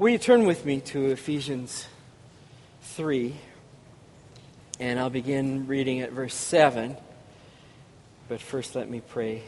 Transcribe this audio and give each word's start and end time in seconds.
Will 0.00 0.08
you 0.08 0.16
turn 0.16 0.46
with 0.46 0.64
me 0.64 0.80
to 0.80 1.10
Ephesians 1.10 1.86
3? 2.80 3.36
And 4.78 4.98
I'll 4.98 5.10
begin 5.10 5.66
reading 5.66 6.00
at 6.00 6.10
verse 6.10 6.32
7. 6.32 6.96
But 8.26 8.40
first, 8.40 8.74
let 8.74 8.88
me 8.88 9.02
pray 9.06 9.42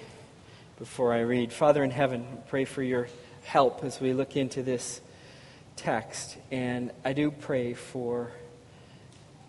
before 0.78 1.14
I 1.14 1.20
read. 1.20 1.54
Father 1.54 1.82
in 1.82 1.90
heaven, 1.90 2.26
pray 2.48 2.66
for 2.66 2.82
your 2.82 3.08
help 3.44 3.82
as 3.82 3.98
we 3.98 4.12
look 4.12 4.36
into 4.36 4.62
this 4.62 5.00
text. 5.76 6.36
And 6.50 6.90
I 7.02 7.14
do 7.14 7.30
pray 7.30 7.72
for 7.72 8.30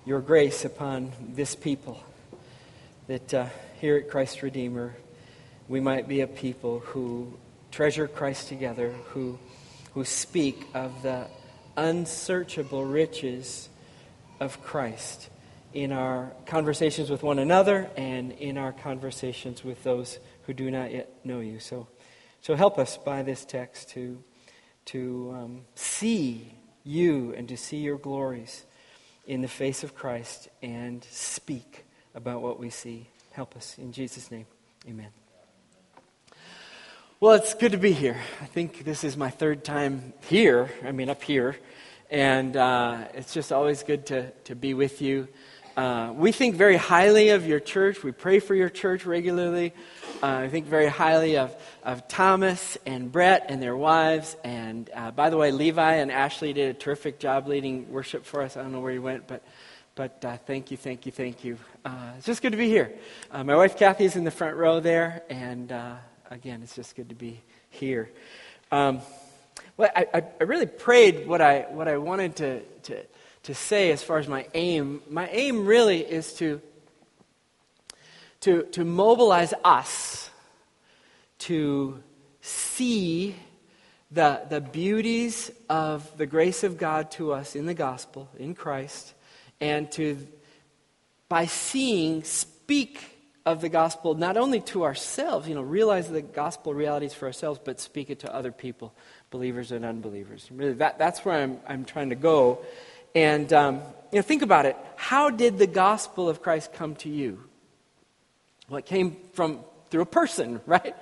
your 0.05 0.21
grace 0.21 0.63
upon 0.63 1.11
this 1.33 1.54
people, 1.54 2.01
that 3.07 3.33
uh, 3.33 3.47
here 3.81 3.97
at 3.97 4.09
Christ 4.09 4.41
Redeemer, 4.41 4.95
we 5.67 5.81
might 5.81 6.07
be 6.07 6.21
a 6.21 6.27
people 6.27 6.79
who 6.79 7.33
treasure 7.71 8.07
Christ 8.07 8.47
together, 8.47 8.93
who 9.09 9.38
who 9.93 10.03
speak 10.03 10.67
of 10.73 11.01
the 11.03 11.27
unsearchable 11.77 12.85
riches 12.85 13.70
of 14.39 14.61
Christ 14.63 15.29
in 15.73 15.91
our 15.91 16.31
conversations 16.45 17.09
with 17.09 17.23
one 17.23 17.39
another 17.39 17.89
and 17.98 18.31
in 18.34 18.57
our 18.57 18.71
conversations 18.71 19.63
with 19.63 19.84
those 19.84 20.20
who 20.45 20.53
do 20.53 20.70
not 20.70 20.91
yet 20.91 21.09
know 21.23 21.39
you. 21.39 21.59
So, 21.59 21.87
so 22.41 22.55
help 22.55 22.77
us 22.77 22.98
by 22.98 23.23
this 23.23 23.45
text 23.45 23.89
to, 23.89 24.23
to 24.85 25.35
um, 25.35 25.61
see 25.75 26.53
you 26.84 27.34
and 27.35 27.48
to 27.49 27.57
see 27.57 27.77
your 27.77 27.98
glories 27.98 28.65
in 29.25 29.41
the 29.41 29.48
face 29.48 29.84
of 29.84 29.95
Christ 29.95 30.49
and 30.62 31.03
speak 31.09 31.85
about 32.13 32.41
what 32.41 32.59
we 32.59 32.70
see. 32.70 33.07
Help 33.31 33.55
us. 33.55 33.77
In 33.77 33.91
Jesus' 33.91 34.29
name, 34.29 34.45
amen. 34.87 35.23
Well, 37.23 37.36
it's 37.36 37.54
good 37.54 37.72
to 37.72 37.77
be 37.77 37.94
here. 37.94 38.18
I 38.41 38.48
think 38.48 38.84
this 38.84 39.05
is 39.05 39.16
my 39.16 39.30
third 39.30 39.63
time 39.63 40.12
here, 40.27 40.70
I 40.84 40.91
mean, 40.91 41.08
up 41.08 41.23
here. 41.23 41.55
And 42.12 42.58
uh, 42.58 43.05
it's 43.13 43.34
just 43.34 43.54
always 43.54 43.82
good 43.82 44.08
to, 44.08 44.32
to 44.44 44.57
be 44.57 44.74
with 44.74 45.02
you. 45.02 45.30
Uh, 45.77 46.12
we 46.13 46.34
think 46.34 46.55
very 46.55 46.76
highly 46.76 47.30
of 47.30 47.48
your 47.48 47.62
church. 47.62 48.04
We 48.04 48.12
pray 48.12 48.40
for 48.40 48.55
your 48.55 48.68
church 48.68 49.05
regularly. 49.05 49.71
Uh, 50.21 50.27
I 50.35 50.49
think 50.49 50.65
very 50.65 50.88
highly 50.88 51.38
of, 51.38 51.55
of 51.82 52.10
Thomas 52.10 52.77
and 52.85 53.10
Brett 53.10 53.46
and 53.48 53.63
their 53.63 53.77
wives. 53.77 54.35
And 54.43 54.90
uh, 54.93 55.12
by 55.12 55.30
the 55.30 55.37
way, 55.37 55.54
Levi 55.54 55.93
and 55.93 56.12
Ashley 56.12 56.52
did 56.52 56.76
a 56.76 56.77
terrific 56.77 57.20
job 57.20 57.48
leading 57.48 57.90
worship 57.90 58.26
for 58.26 58.41
us. 58.41 58.58
I 58.58 58.63
don't 58.63 58.74
know 58.74 58.82
where 58.82 58.91
you 58.91 59.02
went, 59.02 59.27
but, 59.27 59.43
but 59.96 60.26
uh, 60.26 60.35
thank 60.46 60.71
you, 60.71 60.76
thank 60.76 61.05
you, 61.05 61.13
thank 61.13 61.46
you. 61.46 61.58
Uh, 61.85 62.15
it's 62.18 62.26
just 62.26 62.41
good 62.41 62.52
to 62.52 62.58
be 62.58 62.68
here. 62.68 62.93
my 63.32 63.55
wife 63.55 63.77
Kathy 63.77 64.03
is 64.03 64.18
in 64.18 64.25
the 64.25 64.31
front 64.31 64.58
row 64.58 64.81
there, 64.81 65.24
and 65.30 65.72
again, 66.34 66.62
it's 66.63 66.75
just 66.75 66.95
good 66.95 67.09
to 67.09 67.16
be 67.16 67.41
here. 67.69 68.09
Um, 68.72 69.01
well, 69.78 69.91
I, 69.95 70.23
I 70.40 70.44
really 70.44 70.66
prayed 70.66 71.28
what 71.28 71.41
I, 71.41 71.62
what 71.69 71.88
I 71.88 71.97
wanted 71.97 72.35
to, 72.38 72.62
to, 72.62 73.03
to 73.44 73.53
say 73.53 73.91
as 73.91 74.01
far 74.01 74.17
as 74.17 74.28
my 74.28 74.47
aim. 74.53 75.01
My 75.09 75.29
aim 75.29 75.66
really 75.66 76.00
is 76.00 76.34
to, 76.35 76.59
to, 78.41 78.63
to 78.63 78.84
mobilize 78.84 79.53
us 79.63 80.31
to 81.40 82.01
see 82.41 83.35
the, 84.12 84.41
the 84.50 84.62
beauties 84.62 85.51
of 85.69 86.18
the 86.18 86.25
grace 86.25 86.63
of 86.63 86.78
God 86.78 87.12
to 87.12 87.31
us 87.31 87.56
in 87.56 87.68
the 87.68 87.73
gospel, 87.73 88.28
in 88.38 88.56
Christ, 88.56 89.13
and 89.62 89.91
to, 89.94 90.18
by 91.29 91.45
seeing, 91.45 92.23
speak 92.23 93.12
of 93.46 93.62
the 93.62 93.69
gospel 93.69 94.16
not 94.16 94.38
only 94.38 94.62
to 94.62 94.84
ourselves, 94.84 95.47
you 95.47 95.56
know, 95.56 95.62
realize 95.62 96.09
the 96.09 96.22
gospel 96.22 96.74
realities 96.74 97.13
for 97.13 97.25
ourselves, 97.25 97.59
but 97.63 97.80
speak 97.80 98.09
it 98.09 98.19
to 98.19 98.34
other 98.34 98.52
people, 98.52 98.94
believers 99.31 99.72
and 99.72 99.84
unbelievers. 99.84 100.47
Really, 100.52 100.74
that, 100.74 100.97
that's 100.97 101.25
where 101.25 101.36
I'm, 101.36 101.59
I'm 101.68 101.84
trying 101.84 102.09
to 102.09 102.16
go. 102.16 102.59
And, 103.14 103.52
um, 103.52 103.81
you 104.12 104.19
know, 104.19 104.22
think 104.22 104.41
about 104.41 104.66
it. 104.66 104.78
How 104.96 105.30
did 105.30 105.58
the 105.58 105.68
gospel 105.68 106.30
of 106.30 106.41
Christ 106.41 106.74
come 106.74 106.96
to 106.97 107.09
you? 107.09 107.44
Well, 108.70 108.78
it 108.78 108.86
came 108.86 109.18
from 109.34 109.59
through 109.90 110.02
a 110.02 110.08
person, 110.08 110.62
right? 110.66 110.96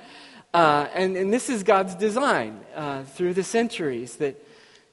Uh, 0.53 0.87
and, 0.93 1.15
and 1.15 1.31
this 1.31 1.49
is 1.49 1.63
God's 1.63 1.95
design 1.95 2.59
uh, 2.75 3.03
through 3.03 3.35
the 3.35 3.43
centuries 3.43 4.17
that, 4.17 4.35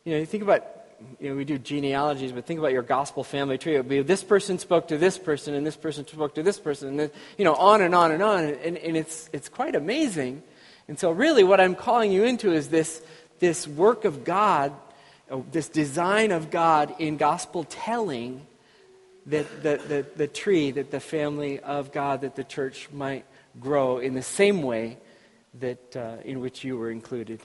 you 0.04 0.12
know, 0.12 0.18
you 0.18 0.26
think 0.26 0.42
about 0.42 0.77
you 1.20 1.30
know, 1.30 1.36
we 1.36 1.44
do 1.44 1.58
genealogies, 1.58 2.32
but 2.32 2.44
think 2.44 2.58
about 2.58 2.72
your 2.72 2.82
gospel 2.82 3.22
family 3.22 3.58
tree. 3.58 3.74
It 3.74 3.78
would 3.78 3.88
be 3.88 4.02
this 4.02 4.24
person 4.24 4.58
spoke 4.58 4.88
to 4.88 4.98
this 4.98 5.18
person, 5.18 5.54
and 5.54 5.66
this 5.66 5.76
person 5.76 6.06
spoke 6.06 6.34
to 6.34 6.42
this 6.42 6.58
person, 6.58 6.88
and 6.88 7.00
then, 7.00 7.10
you 7.36 7.44
know, 7.44 7.54
on 7.54 7.82
and 7.82 7.94
on 7.94 8.10
and 8.12 8.22
on. 8.22 8.44
And, 8.44 8.76
and 8.76 8.96
it's, 8.96 9.28
it's 9.32 9.48
quite 9.48 9.74
amazing. 9.74 10.42
And 10.88 10.98
so, 10.98 11.10
really, 11.10 11.44
what 11.44 11.60
I'm 11.60 11.74
calling 11.74 12.10
you 12.10 12.24
into 12.24 12.52
is 12.52 12.68
this, 12.68 13.02
this 13.38 13.68
work 13.68 14.04
of 14.04 14.24
God, 14.24 14.72
uh, 15.30 15.40
this 15.52 15.68
design 15.68 16.32
of 16.32 16.50
God 16.50 16.94
in 16.98 17.16
gospel 17.16 17.64
telling 17.64 18.46
that 19.26 19.62
the, 19.62 19.76
the, 19.76 20.06
the 20.16 20.26
tree, 20.26 20.70
that 20.72 20.90
the 20.90 21.00
family 21.00 21.60
of 21.60 21.92
God, 21.92 22.22
that 22.22 22.34
the 22.34 22.44
church 22.44 22.88
might 22.92 23.24
grow 23.60 23.98
in 23.98 24.14
the 24.14 24.22
same 24.22 24.62
way 24.62 24.98
that 25.54 25.96
uh, 25.96 26.16
in 26.24 26.40
which 26.40 26.64
you 26.64 26.76
were 26.76 26.90
included 26.90 27.40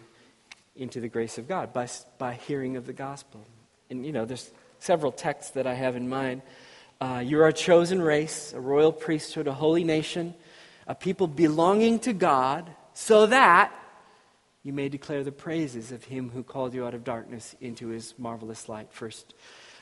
into 0.75 0.99
the 0.99 1.07
grace 1.07 1.37
of 1.37 1.47
God 1.47 1.73
by, 1.73 1.87
by 2.17 2.33
hearing 2.33 2.77
of 2.77 2.85
the 2.85 2.93
gospel. 2.93 3.45
And, 3.89 4.05
you 4.05 4.11
know, 4.11 4.25
there's 4.25 4.49
several 4.79 5.11
texts 5.11 5.51
that 5.51 5.67
I 5.67 5.73
have 5.73 5.95
in 5.95 6.09
mind. 6.09 6.41
Uh, 6.99 7.21
you're 7.23 7.47
a 7.47 7.53
chosen 7.53 8.01
race, 8.01 8.53
a 8.53 8.59
royal 8.59 8.91
priesthood, 8.91 9.47
a 9.47 9.53
holy 9.53 9.83
nation, 9.83 10.33
a 10.87 10.95
people 10.95 11.27
belonging 11.27 11.99
to 11.99 12.13
God, 12.13 12.69
so 12.93 13.25
that 13.27 13.73
you 14.63 14.71
may 14.71 14.89
declare 14.89 15.23
the 15.23 15.31
praises 15.31 15.91
of 15.91 16.05
him 16.05 16.29
who 16.29 16.43
called 16.43 16.73
you 16.73 16.85
out 16.85 16.93
of 16.93 17.03
darkness 17.03 17.55
into 17.59 17.89
his 17.89 18.13
marvelous 18.17 18.69
light. 18.69 18.87
First 18.91 19.33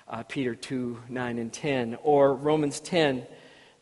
uh, 0.08 0.24
Peter 0.24 0.56
2 0.56 1.04
9 1.10 1.38
and 1.38 1.54
10. 1.54 1.98
Or 2.04 2.34
Romans 2.34 2.80
10 2.80 3.26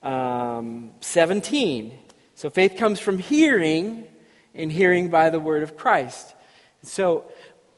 um, 0.04 0.92
17. 1.02 1.98
So 2.36 2.50
faith 2.50 2.78
comes 2.78 3.00
from 3.00 3.18
hearing, 3.18 4.06
and 4.54 4.72
hearing 4.72 5.10
by 5.10 5.30
the 5.30 5.40
word 5.40 5.64
of 5.64 5.76
Christ. 5.76 6.36
So, 6.84 7.26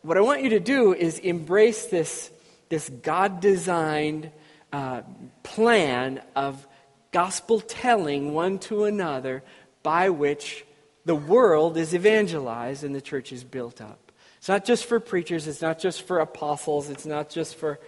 what 0.03 0.17
I 0.17 0.21
want 0.21 0.43
you 0.43 0.49
to 0.49 0.59
do 0.59 0.93
is 0.93 1.19
embrace 1.19 1.85
this, 1.85 2.31
this 2.69 2.89
God 2.89 3.39
designed 3.39 4.31
uh, 4.73 5.01
plan 5.43 6.21
of 6.35 6.65
gospel 7.11 7.59
telling 7.59 8.33
one 8.33 8.57
to 8.59 8.85
another 8.85 9.43
by 9.83 10.09
which 10.09 10.65
the 11.05 11.15
world 11.15 11.77
is 11.77 11.93
evangelized 11.93 12.83
and 12.83 12.95
the 12.95 13.01
church 13.01 13.31
is 13.31 13.43
built 13.43 13.81
up. 13.81 14.11
It's 14.37 14.47
not 14.47 14.65
just 14.65 14.85
for 14.85 14.99
preachers, 14.99 15.47
it's 15.47 15.61
not 15.61 15.79
just 15.79 16.03
for 16.03 16.19
apostles, 16.19 16.89
it's 16.89 17.05
not 17.05 17.29
just 17.29 17.55
for 17.55 17.79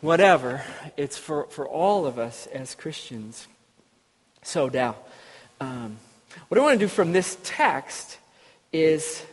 whatever. 0.00 0.62
It's 0.96 1.16
for, 1.16 1.46
for 1.46 1.68
all 1.68 2.06
of 2.06 2.18
us 2.18 2.46
as 2.48 2.74
Christians. 2.74 3.48
So, 4.42 4.68
now, 4.68 4.96
um, 5.60 5.96
what 6.48 6.58
I 6.58 6.62
want 6.62 6.78
to 6.78 6.84
do 6.84 6.88
from 6.88 7.12
this 7.12 7.38
text 7.42 8.18
is 8.72 9.24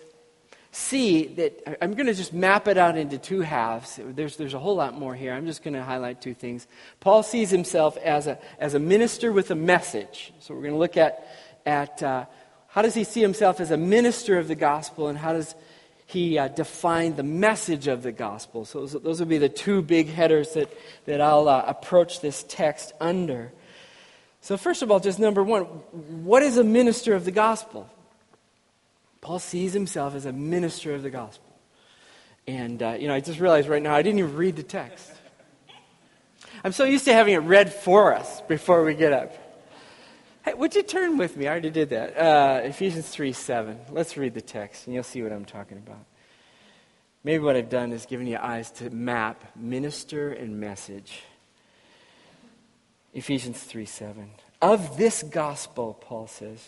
see 0.71 1.27
that 1.27 1.77
I'm 1.81 1.93
going 1.93 2.07
to 2.07 2.13
just 2.13 2.33
map 2.33 2.67
it 2.67 2.77
out 2.77 2.97
into 2.97 3.17
two 3.17 3.41
halves. 3.41 3.99
There's, 4.01 4.37
there's 4.37 4.53
a 4.53 4.59
whole 4.59 4.75
lot 4.75 4.97
more 4.97 5.13
here. 5.13 5.33
I'm 5.33 5.45
just 5.45 5.63
going 5.63 5.73
to 5.73 5.83
highlight 5.83 6.21
two 6.21 6.33
things. 6.33 6.65
Paul 6.99 7.23
sees 7.23 7.49
himself 7.49 7.97
as 7.97 8.27
a, 8.27 8.39
as 8.57 8.73
a 8.73 8.79
minister 8.79 9.31
with 9.33 9.51
a 9.51 9.55
message. 9.55 10.33
So 10.39 10.53
we're 10.53 10.61
going 10.61 10.73
to 10.73 10.79
look 10.79 10.97
at, 10.97 11.27
at 11.65 12.01
uh, 12.01 12.25
how 12.69 12.81
does 12.81 12.93
he 12.93 13.03
see 13.03 13.21
himself 13.21 13.59
as 13.59 13.71
a 13.71 13.77
minister 13.77 14.37
of 14.37 14.47
the 14.47 14.55
gospel 14.55 15.09
and 15.09 15.17
how 15.17 15.33
does 15.33 15.55
he 16.11 16.37
uh, 16.37 16.49
define 16.49 17.15
the 17.15 17.23
message 17.23 17.87
of 17.87 18.03
the 18.03 18.11
gospel. 18.11 18.65
So 18.65 18.85
those, 18.85 19.01
those 19.01 19.21
be 19.21 19.37
the 19.37 19.49
two 19.49 19.81
big 19.81 20.09
headers 20.09 20.53
that, 20.53 20.69
that 21.05 21.21
I'll 21.21 21.47
uh, 21.47 21.63
approach 21.65 22.19
this 22.19 22.43
text 22.47 22.91
under. 22.99 23.53
So, 24.41 24.57
first 24.57 24.81
of 24.81 24.91
all, 24.91 24.99
just 24.99 25.19
number 25.19 25.43
one, 25.43 25.63
what 25.63 26.43
is 26.43 26.57
a 26.57 26.63
minister 26.63 27.13
of 27.13 27.25
the 27.25 27.31
gospel? 27.31 27.89
Paul 29.21 29.39
sees 29.39 29.73
himself 29.73 30.15
as 30.15 30.25
a 30.25 30.33
minister 30.33 30.93
of 30.93 31.03
the 31.03 31.11
gospel. 31.11 31.47
And, 32.47 32.81
uh, 32.81 32.97
you 32.99 33.07
know, 33.07 33.13
I 33.13 33.19
just 33.19 33.39
realized 33.39 33.69
right 33.69 33.81
now 33.81 33.93
I 33.93 34.01
didn't 34.01 34.19
even 34.19 34.35
read 34.35 34.55
the 34.55 34.63
text. 34.63 35.11
I'm 36.63 36.71
so 36.71 36.83
used 36.83 37.05
to 37.05 37.13
having 37.13 37.35
it 37.35 37.37
read 37.37 37.71
for 37.71 38.13
us 38.13 38.41
before 38.41 38.83
we 38.83 38.93
get 38.95 39.13
up. 39.13 39.33
Hey, 40.43 40.55
would 40.55 40.73
you 40.73 40.81
turn 40.81 41.17
with 41.17 41.37
me? 41.37 41.47
I 41.47 41.51
already 41.51 41.69
did 41.69 41.91
that. 41.91 42.17
Uh, 42.17 42.61
Ephesians 42.63 43.07
3 43.07 43.31
7. 43.31 43.79
Let's 43.91 44.17
read 44.17 44.33
the 44.33 44.41
text, 44.41 44.87
and 44.87 44.93
you'll 44.95 45.03
see 45.03 45.21
what 45.21 45.31
I'm 45.31 45.45
talking 45.45 45.77
about. 45.77 46.03
Maybe 47.23 47.43
what 47.43 47.55
I've 47.55 47.69
done 47.69 47.91
is 47.91 48.07
given 48.07 48.25
you 48.25 48.37
eyes 48.37 48.71
to 48.71 48.89
map 48.89 49.55
minister 49.55 50.31
and 50.31 50.59
message. 50.59 51.21
Ephesians 53.13 53.61
3 53.61 53.85
7. 53.85 54.31
Of 54.61 54.97
this 54.97 55.21
gospel, 55.21 55.93
Paul 55.93 56.25
says, 56.25 56.67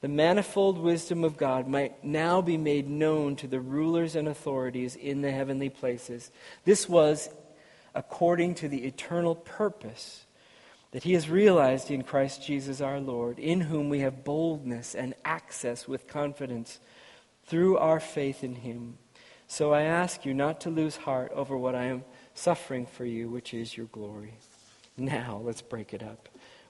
the 0.00 0.08
manifold 0.08 0.78
wisdom 0.78 1.24
of 1.24 1.36
God 1.36 1.66
might 1.66 2.04
now 2.04 2.40
be 2.40 2.56
made 2.56 2.88
known 2.88 3.34
to 3.36 3.48
the 3.48 3.60
rulers 3.60 4.14
and 4.14 4.28
authorities 4.28 4.94
in 4.94 5.22
the 5.22 5.32
heavenly 5.32 5.68
places. 5.68 6.30
This 6.64 6.88
was 6.88 7.28
according 7.94 8.54
to 8.56 8.68
the 8.68 8.84
eternal 8.84 9.34
purpose 9.34 10.24
that 10.92 11.02
He 11.02 11.14
has 11.14 11.28
realized 11.28 11.90
in 11.90 12.02
Christ 12.02 12.46
Jesus 12.46 12.80
our 12.80 13.00
Lord, 13.00 13.38
in 13.38 13.62
whom 13.62 13.88
we 13.88 14.00
have 14.00 14.24
boldness 14.24 14.94
and 14.94 15.14
access 15.24 15.88
with 15.88 16.06
confidence 16.06 16.78
through 17.46 17.76
our 17.78 18.00
faith 18.00 18.44
in 18.44 18.54
Him. 18.54 18.98
So 19.48 19.72
I 19.72 19.82
ask 19.82 20.24
you 20.24 20.32
not 20.32 20.60
to 20.62 20.70
lose 20.70 20.96
heart 20.96 21.32
over 21.34 21.56
what 21.56 21.74
I 21.74 21.86
am 21.86 22.04
suffering 22.34 22.86
for 22.86 23.04
you, 23.04 23.28
which 23.28 23.52
is 23.52 23.76
your 23.76 23.86
glory. 23.86 24.34
Now, 24.96 25.40
let's 25.44 25.62
break 25.62 25.92
it 25.92 26.02
up. 26.02 26.28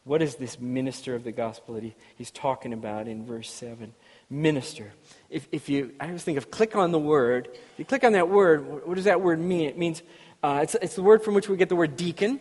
What 0.09 0.23
is 0.23 0.37
this 0.37 0.59
minister 0.59 1.15
of 1.15 1.23
the 1.23 1.33
gospel 1.33 1.75
that 1.75 1.83
he, 1.83 1.95
he's 2.17 2.31
talking 2.31 2.73
about 2.73 3.09
in 3.09 3.27
verse 3.27 3.51
7? 3.51 3.93
Minister. 4.31 4.91
If, 5.29 5.47
if 5.53 5.69
you, 5.69 5.93
I 6.01 6.07
always 6.07 6.25
think 6.25 6.39
of 6.39 6.51
click 6.51 6.75
on 6.75 6.93
the 6.93 6.99
word. 6.99 7.51
If 7.53 7.79
you 7.79 7.85
click 7.85 8.05
on 8.05 8.13
that 8.13 8.31
word, 8.31 8.87
what 8.87 8.95
does 8.95 9.05
that 9.05 9.21
word 9.21 9.39
mean? 9.39 9.69
It 9.69 9.77
means, 9.77 10.03
uh, 10.43 10.61
it's, 10.63 10.75
it's 10.77 10.95
the 10.95 11.03
word 11.03 11.23
from 11.23 11.35
which 11.35 11.51
we 11.51 11.59
get 11.59 11.69
the 11.69 11.77
word 11.77 11.99
deacon. 11.99 12.41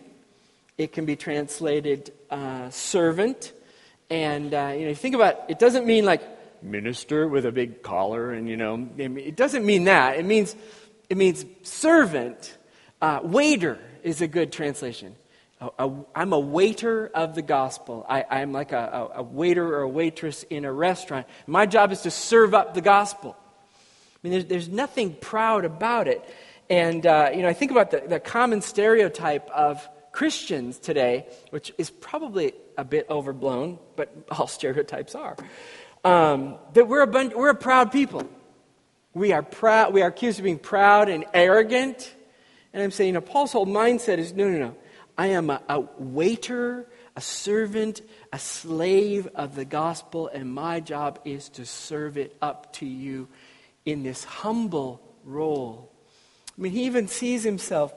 It 0.78 0.94
can 0.94 1.06
be 1.06 1.18
translated 1.18 2.14
uh, 2.30 2.70
servant. 2.70 3.52
And, 4.10 4.54
uh, 4.54 4.74
you 4.74 4.88
know, 4.88 4.94
think 4.94 5.16
about 5.16 5.50
it 5.50 5.60
doesn't 5.60 5.86
mean 5.86 6.06
like 6.06 6.22
minister 6.64 7.28
with 7.28 7.46
a 7.46 7.52
big 7.52 7.84
collar 7.84 8.32
and, 8.32 8.48
you 8.48 8.56
know, 8.56 8.88
it 8.98 9.36
doesn't 9.36 9.66
mean 9.66 9.84
that. 9.84 10.18
It 10.18 10.24
means, 10.24 10.56
it 11.10 11.18
means 11.18 11.44
servant 11.64 12.58
uh, 13.02 13.20
waiter 13.24 13.78
is 14.04 14.22
a 14.22 14.28
good 14.28 14.54
translation. 14.54 15.18
I 15.60 15.90
am 16.16 16.34
a 16.34 16.40
waiter 16.40 17.08
of 17.08 17.34
the 17.34 17.42
gospel. 17.42 18.06
I, 18.08 18.42
am 18.42 18.52
like 18.52 18.72
a, 18.74 19.10
a, 19.16 19.24
waiter 19.24 19.66
or 19.76 19.82
a 19.82 19.90
waitress 19.90 20.44
in 20.44 20.66
a 20.66 20.72
restaurant. 20.72 21.26
My 21.48 21.66
job 21.66 21.92
is 21.92 22.02
to 22.02 22.12
serve 22.12 22.54
up 22.54 22.76
the 22.76 22.82
gospel. 22.82 23.36
I 23.40 24.20
mean, 24.22 24.34
there's, 24.34 24.46
there's 24.46 24.70
nothing 24.70 25.16
proud 25.16 25.66
about 25.66 26.08
it. 26.08 26.24
And, 26.70 27.06
uh, 27.06 27.32
you 27.34 27.42
know, 27.42 27.48
I 27.48 27.54
think 27.54 27.72
about 27.72 27.92
the, 27.92 28.04
the 28.08 28.20
common 28.20 28.62
stereotype 28.62 29.50
of 29.50 29.88
Christians 30.12 30.78
today, 30.78 31.26
which 31.50 31.74
is 31.78 31.90
probably 31.90 32.54
a 32.78 32.84
bit 32.84 33.08
overblown, 33.10 33.80
but 33.96 34.16
all 34.30 34.48
stereotypes 34.60 35.16
are, 35.16 35.36
um, 36.04 36.58
that 36.74 36.88
we're 36.88 37.02
a, 37.02 37.08
bunch, 37.08 37.34
we're 37.34 37.50
a 37.50 37.56
proud 37.56 37.92
people. 37.92 38.30
We 39.16 39.32
are 39.32 39.42
proud. 39.42 39.94
We 39.94 40.04
are 40.04 40.10
accused 40.10 40.38
of 40.38 40.44
being 40.44 40.60
proud 40.60 41.10
and 41.10 41.26
arrogant. 41.34 42.14
And 42.74 42.84
I'm 42.84 42.92
saying, 42.92 43.08
you 43.08 43.14
know, 43.14 43.22
Paul's 43.22 43.52
whole 43.52 43.66
mindset 43.66 44.20
is 44.20 44.34
no, 44.34 44.48
no, 44.48 44.60
no. 44.60 44.76
I 45.18 45.28
am 45.28 45.50
a, 45.50 45.62
a 45.68 45.80
waiter, 45.98 46.88
a 47.16 47.22
servant, 47.22 48.02
a 48.32 48.40
slave 48.40 49.28
of 49.36 49.56
the 49.56 49.66
gospel, 49.66 50.28
and 50.28 50.54
my 50.54 50.80
job 50.80 51.20
is 51.26 51.50
to 51.50 51.66
serve 51.66 52.18
it 52.18 52.36
up 52.42 52.74
to 52.74 52.86
you 52.86 53.28
in 53.86 54.04
this 54.04 54.24
humble 54.24 55.02
role. 55.24 55.92
I 56.58 56.62
mean, 56.62 56.72
he 56.72 56.84
even 56.84 57.08
sees 57.08 57.44
himself 57.44 57.94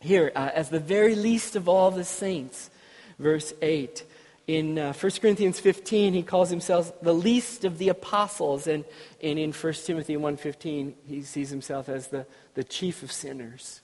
here 0.00 0.32
uh, 0.34 0.50
as 0.54 0.68
the 0.68 0.80
very 0.80 1.14
least 1.14 1.56
of 1.56 1.68
all 1.68 1.90
the 1.90 2.04
saints. 2.04 2.70
Verse 3.18 3.54
8. 3.62 4.04
In 4.48 4.78
uh, 4.78 4.92
1 4.92 5.12
Corinthians 5.20 5.60
15, 5.60 6.14
he 6.14 6.22
calls 6.22 6.50
himself 6.50 7.00
the 7.00 7.14
least 7.14 7.64
of 7.64 7.78
the 7.78 7.90
apostles. 7.90 8.66
And, 8.66 8.84
and 9.22 9.38
in 9.38 9.52
1 9.52 9.72
Timothy 9.74 10.16
1.15, 10.16 10.94
he 11.06 11.22
sees 11.22 11.50
himself 11.50 11.88
as 11.88 12.08
the, 12.08 12.26
the 12.54 12.64
chief 12.64 13.02
of 13.02 13.12
sinners. 13.12 13.81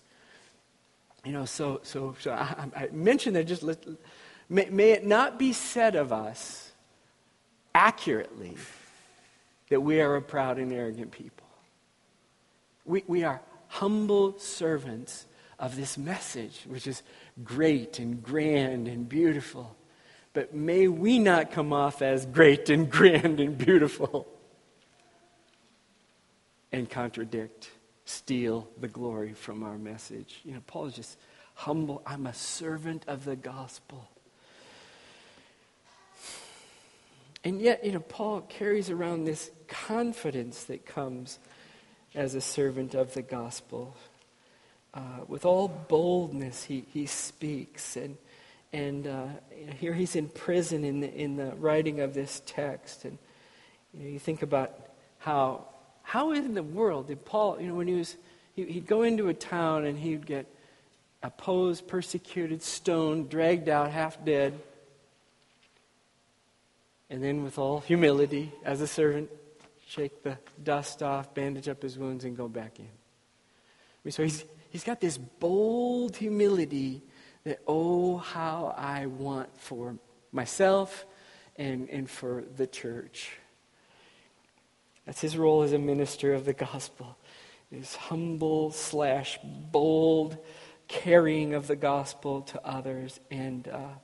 You 1.25 1.33
know, 1.33 1.45
so, 1.45 1.81
so, 1.83 2.15
so 2.21 2.33
I, 2.33 2.69
I 2.77 2.89
mentioned 2.93 3.37
that 3.37 3.45
just 3.45 3.63
let, 3.63 3.85
may, 4.49 4.67
may 4.71 4.91
it 4.93 5.05
not 5.05 5.39
be 5.39 5.53
said 5.53 5.97
of 5.97 6.13
us 6.13 6.73
accurately 7.75 8.57
that 9.69 9.81
we 9.81 10.01
are 10.01 10.17
a 10.17 10.23
proud 10.23 10.59
and 10.59 10.73
arrogant 10.73 11.11
people. 11.11 11.47
We, 12.85 13.05
we 13.07 13.25
are 13.25 13.41
humble 13.69 14.39
servants 14.39 15.27
of 15.59 15.77
this 15.77 15.99
message, 15.99 16.63
which 16.67 16.87
is 16.87 17.03
great 17.45 17.99
and 17.99 18.23
grand 18.23 18.89
and 18.89 19.09
beautiful. 19.09 19.77
But 20.33 20.55
may 20.55 20.89
we 20.89 21.19
not 21.19 21.51
come 21.51 21.73
off 21.73 22.01
as 22.01 22.25
great 22.25 22.71
and 22.71 22.91
grand 22.91 23.41
and 23.41 23.59
beautiful 23.59 24.29
and 26.73 26.89
contradict 26.89 27.71
steal 28.09 28.67
the 28.81 28.89
glory 28.89 29.35
from 29.35 29.63
our 29.63 29.77
message. 29.77 30.41
You 30.43 30.55
know, 30.55 30.63
Paul 30.67 30.87
is 30.87 30.95
just 30.95 31.19
humble. 31.55 32.03
I'm 32.07 32.27
a 32.27 32.33
servant 32.33 33.05
of 33.07 33.27
the 33.27 33.37
gospel. 33.37 34.09
And 37.45 37.61
yet, 37.61 37.85
you 37.85 37.93
know, 37.93 38.01
Paul 38.01 38.41
carries 38.41 38.89
around 38.89 39.25
this 39.25 39.51
confidence 39.69 40.65
that 40.65 40.87
comes 40.87 41.39
as 42.15 42.35
a 42.35 42.41
servant 42.41 42.95
of 42.95 43.13
the 43.13 43.21
gospel. 43.21 43.95
Uh, 44.95 45.21
with 45.29 45.45
all 45.45 45.69
boldness, 45.69 46.65
he, 46.65 46.87
he 46.93 47.05
speaks. 47.05 47.97
And, 47.97 48.17
and 48.73 49.07
uh, 49.07 49.27
you 49.55 49.67
know, 49.67 49.73
here 49.73 49.93
he's 49.93 50.17
in 50.17 50.29
prison 50.29 50.83
in 50.83 51.01
the, 51.01 51.15
in 51.15 51.37
the 51.37 51.55
writing 51.57 52.01
of 52.01 52.15
this 52.15 52.41
text. 52.47 53.05
And 53.05 53.19
you, 53.93 54.03
know, 54.03 54.11
you 54.11 54.19
think 54.19 54.43
about 54.43 54.73
how 55.19 55.67
how 56.09 56.33
in 56.33 56.55
the 56.55 56.63
world 56.63 57.09
did 57.09 57.23
Paul, 57.27 57.61
you 57.61 57.67
know, 57.67 57.75
when 57.75 57.87
he 57.87 57.93
was, 57.93 58.17
he'd 58.55 58.87
go 58.87 59.03
into 59.03 59.29
a 59.29 59.35
town 59.35 59.85
and 59.85 59.99
he'd 59.99 60.25
get 60.25 60.47
opposed, 61.23 61.87
persecuted, 61.87 62.63
stoned, 62.63 63.29
dragged 63.29 63.69
out, 63.69 63.91
half 63.91 64.25
dead. 64.25 64.59
And 67.11 67.23
then, 67.23 67.45
with 67.45 67.59
all 67.59 67.81
humility, 67.81 68.51
as 68.65 68.81
a 68.81 68.87
servant, 68.87 69.29
shake 69.87 70.23
the 70.23 70.39
dust 70.65 71.03
off, 71.03 71.35
bandage 71.35 71.69
up 71.69 71.83
his 71.83 71.99
wounds, 71.99 72.25
and 72.25 72.35
go 72.35 72.49
back 72.49 72.79
in. 72.79 72.87
I 72.87 74.01
mean, 74.03 74.13
so 74.13 74.23
he's, 74.23 74.47
he's 74.71 74.85
got 74.85 75.03
this 75.03 75.19
bold 75.19 76.17
humility 76.17 77.03
that, 77.45 77.59
oh, 77.67 78.17
how 78.17 78.75
I 78.79 79.05
want 79.05 79.51
for 79.61 79.95
myself 80.33 81.05
and, 81.57 81.87
and 81.91 82.09
for 82.09 82.45
the 82.57 82.67
church. 82.67 83.31
That's 85.09 85.23
his 85.23 85.39
role 85.39 85.63
as 85.63 85.73
a 85.73 85.79
minister 85.79 86.35
of 86.35 86.45
the 86.45 86.53
gospel. 86.53 87.17
His 87.71 87.97
humble 87.97 88.73
slash 88.73 89.39
bold 89.43 90.37
carrying 90.87 91.55
of 91.55 91.67
the 91.67 91.77
gospel 91.77 92.43
to 92.43 92.63
others. 92.63 93.19
And 93.31 93.67
uh, 93.69 93.95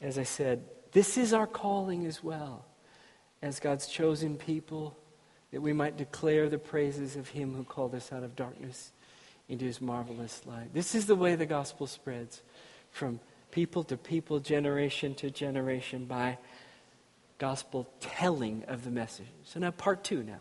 as 0.00 0.16
I 0.16 0.22
said, 0.22 0.64
this 0.92 1.18
is 1.18 1.34
our 1.34 1.46
calling 1.46 2.06
as 2.06 2.24
well, 2.24 2.64
as 3.42 3.60
God's 3.60 3.86
chosen 3.86 4.38
people, 4.38 4.96
that 5.50 5.60
we 5.60 5.74
might 5.74 5.98
declare 5.98 6.48
the 6.48 6.56
praises 6.56 7.14
of 7.14 7.28
him 7.28 7.54
who 7.54 7.62
called 7.62 7.94
us 7.94 8.10
out 8.10 8.22
of 8.22 8.34
darkness 8.34 8.92
into 9.50 9.66
his 9.66 9.82
marvelous 9.82 10.40
light. 10.46 10.72
This 10.72 10.94
is 10.94 11.04
the 11.04 11.14
way 11.14 11.34
the 11.34 11.44
gospel 11.44 11.86
spreads 11.86 12.40
from 12.90 13.20
people 13.50 13.84
to 13.84 13.98
people, 13.98 14.40
generation 14.40 15.14
to 15.16 15.30
generation, 15.30 16.06
by 16.06 16.38
gospel 17.38 17.88
telling 18.00 18.64
of 18.68 18.84
the 18.84 18.90
message. 18.90 19.26
So 19.44 19.60
now, 19.60 19.70
part 19.70 20.04
two 20.04 20.22
now. 20.22 20.40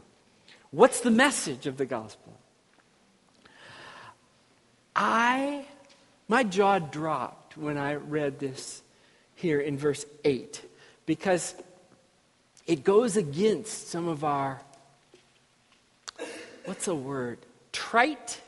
What's 0.72 1.02
the 1.02 1.12
message 1.12 1.68
of 1.68 1.78
the 1.78 1.86
gospel? 1.86 2.38
I, 4.96 5.66
my 6.28 6.44
jaw 6.44 6.80
dropped 6.80 7.58
when 7.58 7.78
I 7.78 7.96
read 7.96 8.40
this 8.40 8.82
here 9.36 9.60
in 9.60 9.78
verse 9.78 10.06
8 10.24 10.62
because 11.06 11.56
it 12.68 12.84
goes 12.84 13.18
against 13.18 13.90
some 13.90 14.08
of 14.08 14.24
our, 14.24 14.62
what's 16.66 16.88
a 16.88 16.96
word? 16.96 17.40
Trite 17.72 18.40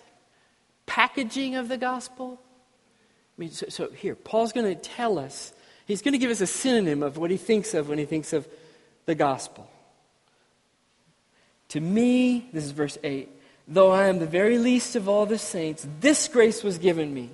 packaging 0.86 1.56
of 1.56 1.68
the 1.68 1.78
gospel. 1.78 2.40
I 2.40 3.42
mean, 3.42 3.52
so, 3.52 3.68
so 3.70 3.90
here, 3.90 4.16
Paul's 4.16 4.54
going 4.54 4.74
to 4.74 4.80
tell 4.80 5.18
us 5.18 5.54
He's 5.86 6.02
going 6.02 6.14
to 6.14 6.18
give 6.18 6.32
us 6.32 6.42
a 6.42 6.48
synonym 6.48 7.04
of 7.04 7.18
what 7.18 7.32
he 7.32 7.38
thinks 7.38 7.74
of 7.74 7.90
when 7.90 7.98
he 7.98 8.06
thinks 8.06 8.34
of 8.34 8.48
the 9.06 9.16
gospel. 9.16 9.70
To 11.70 11.82
me, 11.82 12.50
this 12.54 12.64
is 12.64 12.72
verse 12.72 12.98
8, 13.04 13.30
though 13.68 13.92
I 13.92 14.08
am 14.08 14.20
the 14.20 14.26
very 14.26 14.58
least 14.58 14.96
of 14.96 15.10
all 15.10 15.26
the 15.26 15.38
saints, 15.38 15.88
this 16.00 16.28
grace 16.28 16.64
was 16.64 16.78
given 16.78 17.14
me 17.14 17.32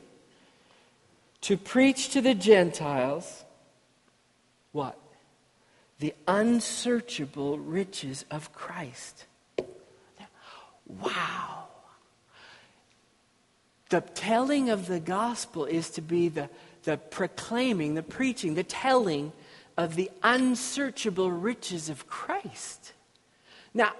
to 1.42 1.58
preach 1.58 2.10
to 2.10 2.22
the 2.22 2.34
Gentiles 2.34 3.44
what? 4.72 4.98
The 6.00 6.14
unsearchable 6.28 7.58
riches 7.58 8.24
of 8.32 8.54
Christ. 8.54 9.26
Wow. 10.88 11.66
The 13.90 14.02
telling 14.02 14.70
of 14.70 14.88
the 14.88 15.00
gospel 15.00 15.66
is 15.66 15.90
to 15.92 16.02
be 16.02 16.30
the 16.30 16.50
the 16.84 16.98
proclaiming, 16.98 17.96
the 17.96 18.04
preaching, 18.04 18.56
the 18.56 18.64
telling 18.64 19.32
of 19.78 19.96
the 19.96 20.12
unsearchable 20.24 21.32
riches 21.32 21.90
of 21.90 22.08
Christ. 22.08 22.94
Now, 23.74 23.94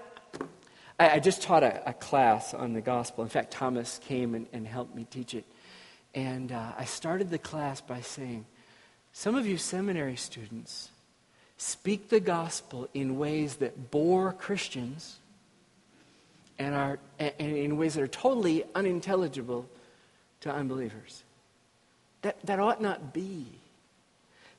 I, 0.98 1.10
I 1.12 1.18
just 1.20 1.42
taught 1.42 1.62
a, 1.62 1.88
a, 1.88 1.92
class 1.94 2.52
on 2.52 2.74
the 2.74 2.80
gospel. 2.80 3.24
In 3.24 3.30
fact, 3.30 3.50
Thomas 3.50 3.98
came 4.04 4.34
and, 4.34 4.46
and 4.52 4.66
helped 4.66 4.94
me 4.94 5.06
teach 5.10 5.34
it. 5.34 5.44
And 6.14 6.52
uh, 6.52 6.72
I 6.78 6.84
started 6.84 7.30
the 7.30 7.38
class 7.38 7.80
by 7.80 8.00
saying, 8.02 8.44
some 9.12 9.34
of 9.34 9.46
you 9.46 9.56
seminary 9.56 10.16
students 10.16 10.90
speak 11.56 12.08
the 12.08 12.20
gospel 12.20 12.88
in 12.94 13.18
ways 13.18 13.56
that 13.56 13.90
bore 13.90 14.32
Christians 14.32 15.18
and, 16.58 16.74
are, 16.74 16.98
and 17.18 17.32
in 17.38 17.76
ways 17.76 17.94
that 17.94 18.02
are 18.02 18.08
totally 18.08 18.64
unintelligible 18.74 19.66
to 20.40 20.52
unbelievers. 20.52 21.22
That, 22.22 22.36
that 22.44 22.60
ought 22.60 22.80
not 22.80 23.12
be. 23.12 23.46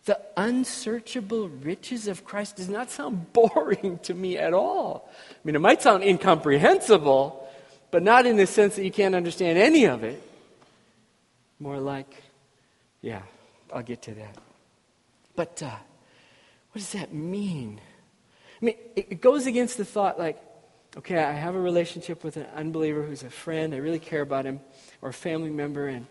The 0.06 0.20
unsearchable 0.36 1.50
riches 1.50 2.08
of 2.08 2.26
Christ 2.26 2.56
does 2.56 2.70
not 2.70 2.90
sound 2.90 3.34
boring 3.34 4.00
to 4.04 4.14
me 4.14 4.38
at 4.38 4.54
all. 4.54 5.10
I 5.30 5.36
mean, 5.44 5.56
it 5.56 5.60
might 5.60 5.82
sound 5.82 6.04
incomprehensible, 6.04 7.48
but 7.92 8.02
not 8.02 8.26
in 8.26 8.38
the 8.38 8.48
sense 8.48 8.76
that 8.78 8.84
you 8.84 8.92
can't 8.92 9.14
understand 9.14 9.58
any 9.58 9.86
of 9.86 10.04
it. 10.04 10.22
More 11.60 11.78
like, 11.78 12.24
yeah, 13.02 13.22
I'll 13.72 13.84
get 13.84 14.02
to 14.04 14.14
that. 14.16 14.36
But 15.36 15.62
uh, 15.62 15.70
what 16.72 16.80
does 16.80 16.94
that 16.94 17.14
mean? 17.14 17.80
I 18.60 18.66
mean, 18.66 18.76
it, 18.96 19.08
it 19.12 19.22
goes 19.22 19.46
against 19.46 19.78
the 19.78 19.86
thought 19.86 20.18
like, 20.18 20.42
okay, 20.98 21.24
I 21.24 21.32
have 21.32 21.54
a 21.54 21.60
relationship 21.60 22.24
with 22.24 22.38
an 22.38 22.48
unbeliever 22.56 23.04
who's 23.04 23.22
a 23.24 23.30
friend, 23.30 23.74
I 23.76 23.78
really 23.78 24.00
care 24.00 24.22
about 24.22 24.46
him, 24.46 24.62
or 25.02 25.10
a 25.10 25.14
family 25.14 25.52
member, 25.52 25.88
and, 25.88 26.08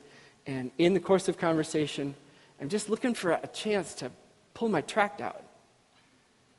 and 0.47 0.71
in 0.79 0.95
the 0.95 1.01
course 1.01 1.29
of 1.29 1.39
conversation, 1.39 2.15
I'm 2.61 2.69
just 2.69 2.89
looking 2.89 3.15
for 3.15 3.33
a 3.33 3.47
chance 3.53 3.95
to 3.97 4.11
pull 4.55 4.69
my 4.69 4.81
tract 4.83 5.21
out. 5.21 5.43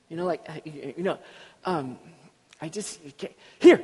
You 0.10 0.18
know, 0.18 0.26
like, 0.26 0.46
you 0.66 1.04
know, 1.04 1.20
um, 1.66 1.98
I 2.62 2.70
just, 2.70 3.00
here, 3.60 3.82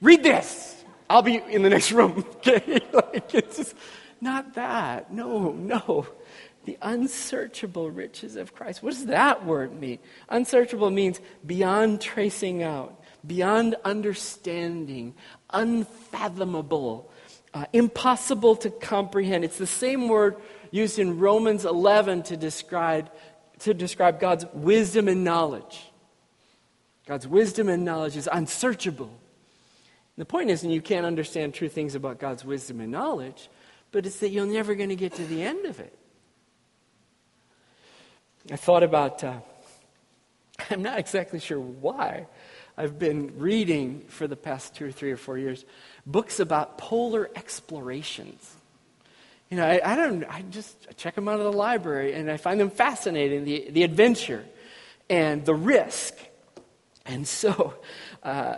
read 0.00 0.22
this. 0.22 0.84
I'll 1.08 1.22
be 1.22 1.36
in 1.36 1.62
the 1.62 1.70
next 1.70 1.92
room. 1.98 2.24
Okay? 2.36 2.80
like, 2.92 3.34
it's 3.34 3.56
just 3.56 3.74
not 4.20 4.54
that. 4.54 5.12
No, 5.12 5.52
no. 5.52 6.06
The 6.64 6.76
unsearchable 6.82 7.90
riches 7.90 8.36
of 8.36 8.54
Christ. 8.54 8.82
What 8.82 8.92
does 8.92 9.06
that 9.06 9.46
word 9.46 9.78
mean? 9.80 9.98
Unsearchable 10.28 10.90
means 10.90 11.20
beyond 11.46 12.00
tracing 12.00 12.62
out, 12.62 13.02
beyond 13.26 13.76
understanding, 13.84 15.14
unfathomable, 15.50 17.10
uh, 17.54 17.66
impossible 17.72 18.56
to 18.56 18.70
comprehend. 18.70 19.44
It's 19.44 19.58
the 19.58 19.66
same 19.66 20.08
word 20.08 20.36
used 20.70 20.98
in 20.98 21.18
Romans 21.18 21.64
11 21.64 22.24
to 22.24 22.36
describe, 22.36 23.10
to 23.60 23.74
describe 23.74 24.20
God's 24.20 24.46
wisdom 24.52 25.08
and 25.08 25.24
knowledge. 25.24 25.90
God's 27.06 27.26
wisdom 27.26 27.68
and 27.68 27.84
knowledge 27.84 28.16
is 28.16 28.28
unsearchable. 28.30 29.10
The 30.18 30.24
point 30.24 30.50
isn't 30.50 30.68
you 30.68 30.82
can't 30.82 31.06
understand 31.06 31.54
true 31.54 31.68
things 31.68 31.94
about 31.94 32.18
God's 32.18 32.44
wisdom 32.44 32.80
and 32.80 32.90
knowledge, 32.90 33.48
but 33.92 34.04
it's 34.04 34.18
that 34.18 34.30
you're 34.30 34.46
never 34.46 34.74
going 34.74 34.88
to 34.90 34.96
get 34.96 35.14
to 35.14 35.24
the 35.24 35.42
end 35.42 35.64
of 35.64 35.80
it. 35.80 35.96
I 38.50 38.56
thought 38.56 38.82
about, 38.82 39.22
uh, 39.24 39.40
I'm 40.70 40.82
not 40.82 40.98
exactly 40.98 41.38
sure 41.38 41.60
why. 41.60 42.26
I've 42.78 42.96
been 42.96 43.36
reading 43.40 44.04
for 44.06 44.28
the 44.28 44.36
past 44.36 44.76
two 44.76 44.86
or 44.86 44.92
three 44.92 45.10
or 45.10 45.16
four 45.16 45.36
years 45.36 45.64
books 46.06 46.38
about 46.38 46.78
polar 46.78 47.28
explorations. 47.34 48.54
You 49.50 49.56
know, 49.56 49.66
I, 49.66 49.80
I 49.84 49.96
don't, 49.96 50.22
I 50.24 50.42
just 50.42 50.86
check 50.96 51.16
them 51.16 51.26
out 51.26 51.40
of 51.40 51.44
the 51.44 51.52
library 51.52 52.12
and 52.14 52.30
I 52.30 52.36
find 52.36 52.60
them 52.60 52.70
fascinating 52.70 53.44
the, 53.44 53.68
the 53.70 53.82
adventure 53.82 54.44
and 55.10 55.44
the 55.44 55.54
risk. 55.54 56.14
And 57.04 57.26
so, 57.26 57.74
uh, 58.22 58.56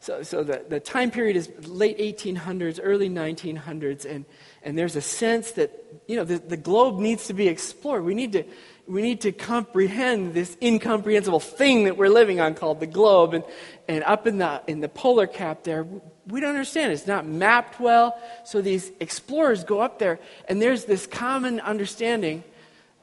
so, 0.00 0.22
so 0.22 0.42
the, 0.42 0.64
the 0.66 0.80
time 0.80 1.10
period 1.10 1.36
is 1.36 1.50
late 1.66 1.98
1800s, 1.98 2.80
early 2.82 3.10
1900s, 3.10 4.06
and, 4.06 4.24
and 4.62 4.78
there's 4.78 4.96
a 4.96 5.02
sense 5.02 5.52
that, 5.52 5.72
you 6.06 6.16
know, 6.16 6.24
the, 6.24 6.38
the 6.38 6.56
globe 6.56 6.98
needs 6.98 7.26
to 7.26 7.34
be 7.34 7.48
explored. 7.48 8.04
We 8.04 8.14
need 8.14 8.32
to, 8.32 8.44
we 8.88 9.02
need 9.02 9.20
to 9.20 9.32
comprehend 9.32 10.32
this 10.32 10.56
incomprehensible 10.62 11.40
thing 11.40 11.84
that 11.84 11.96
we're 11.96 12.08
living 12.08 12.40
on 12.40 12.54
called 12.54 12.80
the 12.80 12.86
globe. 12.86 13.34
And, 13.34 13.44
and 13.86 14.02
up 14.04 14.26
in 14.26 14.38
the, 14.38 14.62
in 14.66 14.80
the 14.80 14.88
polar 14.88 15.26
cap 15.26 15.62
there, 15.62 15.86
we 16.26 16.40
don't 16.40 16.50
understand. 16.50 16.92
It's 16.92 17.06
not 17.06 17.26
mapped 17.26 17.78
well. 17.78 18.18
So 18.44 18.62
these 18.62 18.90
explorers 18.98 19.62
go 19.64 19.80
up 19.80 19.98
there, 19.98 20.18
and 20.48 20.60
there's 20.60 20.86
this 20.86 21.06
common 21.06 21.60
understanding 21.60 22.44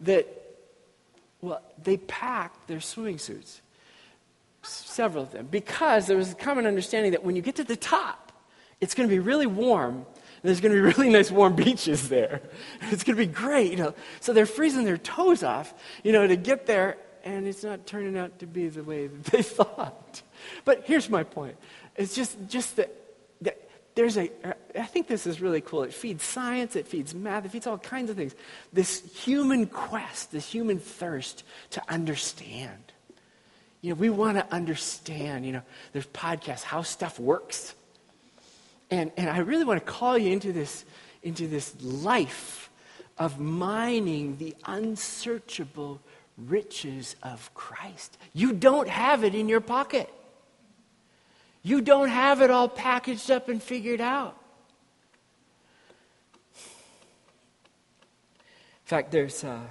that, 0.02 0.28
well, 1.42 1.62
they 1.82 1.98
pack 1.98 2.66
their 2.68 2.82
swimming 2.82 3.20
suits, 3.20 3.62
several 4.64 5.24
of 5.24 5.32
them, 5.32 5.48
because 5.50 6.08
there 6.08 6.18
was 6.18 6.32
a 6.32 6.36
common 6.36 6.66
understanding 6.66 7.12
that 7.12 7.24
when 7.24 7.36
you 7.36 7.44
get 7.44 7.56
to 7.58 7.64
the 7.64 7.76
top, 7.76 8.32
it's 8.82 8.96
going 8.96 9.08
to 9.08 9.14
be 9.14 9.20
really 9.20 9.48
warm 9.48 10.06
there's 10.48 10.62
going 10.62 10.74
to 10.74 10.82
be 10.82 10.94
really 10.98 11.10
nice 11.10 11.32
warm 11.32 11.56
beaches 11.56 12.10
there. 12.10 12.42
It's 12.92 13.04
going 13.04 13.18
to 13.18 13.26
be 13.26 13.32
great, 13.32 13.72
you 13.72 13.78
know. 13.78 13.94
So 14.20 14.34
they're 14.34 14.46
freezing 14.46 14.86
their 14.86 14.98
toes 14.98 15.44
off, 15.44 15.74
you 16.04 16.12
know, 16.12 16.28
to 16.28 16.36
get 16.36 16.66
there, 16.66 16.98
and 17.24 17.48
it's 17.48 17.64
not 17.64 17.86
turning 17.86 18.18
out 18.18 18.40
to 18.40 18.48
be 18.48 18.68
the 18.70 18.84
way 18.84 19.08
that 19.08 19.24
they 19.32 19.42
thought. 19.42 20.22
But 20.64 20.84
here's 20.86 21.10
my 21.10 21.24
point. 21.24 21.58
It's 21.96 22.14
just, 22.16 22.38
just 22.48 22.76
that, 22.76 22.92
there's 23.96 24.18
a, 24.18 24.30
uh, 24.44 24.54
I 24.78 24.84
think 24.84 25.08
this 25.08 25.26
is 25.26 25.42
really 25.42 25.62
cool. 25.62 25.84
It 25.84 25.94
feeds 25.94 26.24
science, 26.24 26.76
it 26.76 26.86
feeds 26.86 27.16
math, 27.16 27.46
it 27.46 27.52
feeds 27.52 27.66
all 27.66 27.78
kinds 27.78 28.10
of 28.10 28.18
things. 28.18 28.36
This 28.74 29.02
human 29.24 29.68
quest, 29.68 30.34
this 30.34 30.52
human 30.52 30.80
thirst 30.80 31.44
to 31.72 31.82
understand. 31.90 32.92
You 33.82 33.92
know, 33.92 33.96
we 33.96 34.10
want 34.10 34.38
to 34.38 34.54
understand, 34.54 35.46
you 35.46 35.54
know, 35.54 35.62
there's 35.94 36.08
podcasts, 36.08 36.64
how 36.64 36.82
stuff 36.82 37.20
works. 37.20 37.74
And, 38.92 39.12
and 39.18 39.30
I 39.30 39.40
really 39.40 39.64
want 39.64 39.84
to 39.84 39.92
call 39.92 40.18
you 40.18 40.32
into 40.32 40.52
this, 40.54 40.86
into 41.24 41.48
this 41.48 41.76
life 41.82 42.70
of 43.18 43.40
mining 43.40 44.38
the 44.38 44.56
unsearchable 44.66 46.02
riches 46.38 47.16
of 47.24 47.54
Christ. 47.54 48.18
You 48.34 48.54
don't 48.54 48.90
have 48.90 49.24
it 49.24 49.34
in 49.34 49.48
your 49.48 49.62
pocket. 49.62 50.12
You 51.64 51.82
don't 51.82 52.10
have 52.10 52.42
it 52.42 52.52
all 52.52 52.68
packaged 52.68 53.32
up 53.32 53.50
and 53.50 53.62
figured 53.64 54.02
out. 54.02 54.38
In 58.86 58.90
fact, 58.90 59.12
there's, 59.12 59.44
uh, 59.44 59.62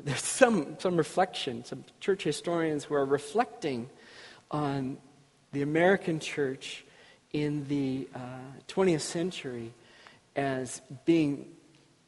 there's 0.00 0.24
some, 0.24 0.76
some 0.80 0.96
reflection, 0.96 1.64
some 1.64 1.84
church 2.00 2.24
historians 2.24 2.82
who 2.82 2.94
are 2.94 3.04
reflecting 3.04 3.88
on 4.50 4.96
the 5.52 5.62
American 5.62 6.18
church 6.18 6.84
in 7.32 7.66
the 7.68 8.08
uh, 8.14 8.18
20th 8.68 9.00
century 9.00 9.72
as 10.36 10.80
being 11.04 11.46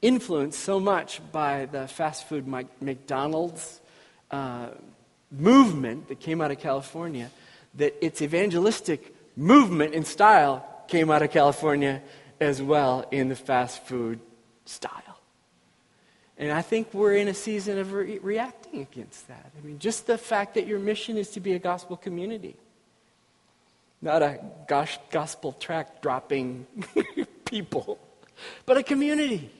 influenced 0.02 0.60
so 0.60 0.78
much 0.78 1.20
by 1.32 1.66
the 1.66 1.88
fast 1.88 2.28
food 2.28 2.46
McDonald's 2.80 3.80
uh, 4.30 4.68
movement 5.30 6.08
that 6.08 6.20
came 6.20 6.40
out 6.40 6.50
of 6.50 6.58
California 6.58 7.30
that 7.74 7.94
its 8.04 8.22
evangelistic 8.22 9.14
movement 9.36 9.94
and 9.94 10.06
style 10.06 10.64
came 10.88 11.10
out 11.10 11.22
of 11.22 11.30
California 11.30 12.02
as 12.40 12.60
well 12.60 13.04
in 13.10 13.28
the 13.28 13.36
fast 13.36 13.82
food 13.84 14.20
style. 14.64 15.18
And 16.36 16.52
I 16.52 16.62
think 16.62 16.92
we're 16.92 17.14
in 17.14 17.28
a 17.28 17.34
season 17.34 17.78
of 17.78 17.92
re- 17.92 18.18
reacting 18.18 18.80
against 18.80 19.28
that. 19.28 19.52
I 19.56 19.64
mean, 19.64 19.78
just 19.78 20.06
the 20.06 20.18
fact 20.18 20.54
that 20.54 20.66
your 20.66 20.78
mission 20.78 21.16
is 21.16 21.30
to 21.30 21.40
be 21.40 21.54
a 21.54 21.58
gospel 21.58 21.96
community 21.96 22.56
not 24.04 24.22
a 24.22 24.38
gosh, 24.68 24.98
gospel 25.10 25.52
tract 25.52 26.02
dropping 26.02 26.66
people, 27.46 27.98
but 28.66 28.76
a 28.76 28.82
community 28.82 29.50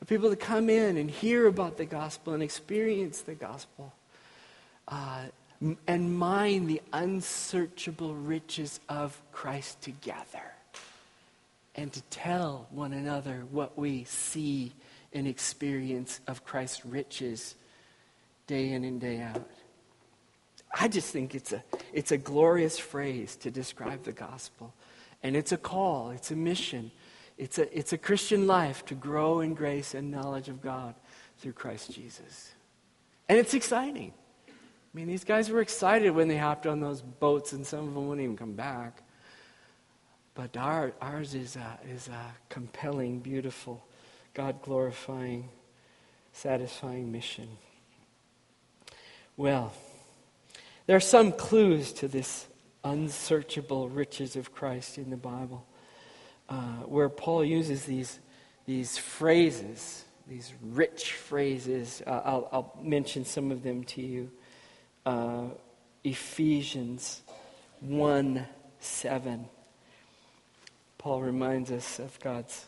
of 0.00 0.06
people 0.06 0.30
to 0.30 0.36
come 0.36 0.70
in 0.70 0.96
and 0.96 1.10
hear 1.10 1.48
about 1.48 1.76
the 1.76 1.84
gospel 1.84 2.34
and 2.34 2.42
experience 2.42 3.22
the 3.22 3.34
gospel 3.34 3.92
uh, 4.86 5.22
and 5.88 6.16
mine 6.16 6.68
the 6.68 6.80
unsearchable 6.92 8.14
riches 8.14 8.78
of 8.88 9.20
Christ 9.32 9.82
together 9.82 10.54
and 11.74 11.92
to 11.92 12.00
tell 12.10 12.68
one 12.70 12.92
another 12.92 13.42
what 13.50 13.76
we 13.76 14.04
see 14.04 14.72
and 15.12 15.26
experience 15.26 16.20
of 16.28 16.44
Christ's 16.44 16.86
riches 16.86 17.56
day 18.46 18.70
in 18.70 18.84
and 18.84 19.00
day 19.00 19.20
out. 19.20 19.50
I 20.72 20.88
just 20.88 21.12
think 21.12 21.34
it's 21.34 21.52
a, 21.52 21.62
it's 21.92 22.12
a 22.12 22.18
glorious 22.18 22.78
phrase 22.78 23.36
to 23.36 23.50
describe 23.50 24.04
the 24.04 24.12
gospel. 24.12 24.74
And 25.22 25.36
it's 25.36 25.52
a 25.52 25.56
call, 25.56 26.10
it's 26.10 26.30
a 26.30 26.36
mission, 26.36 26.90
it's 27.36 27.58
a, 27.58 27.76
it's 27.76 27.92
a 27.92 27.98
Christian 27.98 28.46
life 28.46 28.84
to 28.86 28.94
grow 28.94 29.40
in 29.40 29.54
grace 29.54 29.94
and 29.94 30.10
knowledge 30.10 30.48
of 30.48 30.60
God 30.60 30.94
through 31.38 31.52
Christ 31.52 31.92
Jesus. 31.92 32.52
And 33.28 33.38
it's 33.38 33.54
exciting. 33.54 34.12
I 34.48 34.52
mean, 34.94 35.06
these 35.06 35.24
guys 35.24 35.50
were 35.50 35.60
excited 35.60 36.10
when 36.10 36.28
they 36.28 36.36
hopped 36.36 36.66
on 36.66 36.80
those 36.80 37.02
boats, 37.02 37.52
and 37.52 37.66
some 37.66 37.80
of 37.80 37.94
them 37.94 38.08
wouldn't 38.08 38.24
even 38.24 38.36
come 38.36 38.54
back. 38.54 39.02
But 40.34 40.56
our, 40.56 40.92
ours 41.00 41.34
is 41.34 41.56
a, 41.56 41.78
is 41.88 42.08
a 42.08 42.34
compelling, 42.48 43.20
beautiful, 43.20 43.84
God 44.34 44.62
glorifying, 44.62 45.48
satisfying 46.32 47.10
mission. 47.10 47.48
Well, 49.36 49.72
there 50.88 50.96
are 50.96 51.00
some 51.00 51.32
clues 51.32 51.92
to 51.92 52.08
this 52.08 52.46
unsearchable 52.82 53.90
riches 53.90 54.36
of 54.36 54.54
Christ 54.54 54.96
in 54.96 55.10
the 55.10 55.18
Bible, 55.18 55.66
uh, 56.48 56.78
where 56.86 57.10
Paul 57.10 57.44
uses 57.44 57.84
these, 57.84 58.18
these 58.64 58.96
phrases, 58.96 60.06
these 60.26 60.50
rich 60.62 61.12
phrases. 61.12 62.02
Uh, 62.06 62.22
I'll, 62.24 62.48
I'll, 62.50 62.80
mention 62.82 63.26
some 63.26 63.50
of 63.50 63.62
them 63.62 63.84
to 63.84 64.00
you. 64.00 64.30
Uh, 65.04 65.48
Ephesians 66.04 67.20
1 67.80 68.46
7. 68.80 69.44
Paul 70.96 71.20
reminds 71.20 71.70
us 71.70 71.98
of 71.98 72.18
God's 72.20 72.64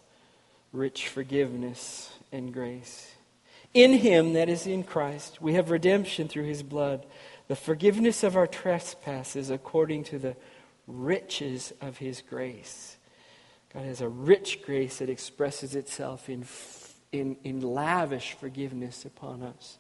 rich 0.74 1.08
forgiveness 1.08 2.12
and 2.32 2.52
grace. 2.52 3.14
In 3.72 3.94
him, 3.94 4.34
that 4.34 4.50
is 4.50 4.66
in 4.66 4.82
Christ, 4.82 5.40
we 5.40 5.54
have 5.54 5.70
redemption 5.70 6.28
through 6.28 6.44
his 6.44 6.62
blood, 6.62 7.06
the 7.50 7.56
forgiveness 7.56 8.22
of 8.22 8.36
our 8.36 8.46
trespasses 8.46 9.50
according 9.50 10.04
to 10.04 10.20
the 10.20 10.36
riches 10.86 11.72
of 11.80 11.98
his 11.98 12.22
grace. 12.22 12.96
God 13.74 13.86
has 13.86 14.00
a 14.00 14.08
rich 14.08 14.62
grace 14.62 14.98
that 14.98 15.10
expresses 15.10 15.74
itself 15.74 16.28
in, 16.30 16.46
in, 17.10 17.36
in 17.42 17.60
lavish 17.60 18.34
forgiveness 18.34 19.04
upon 19.04 19.42
us. 19.42 19.78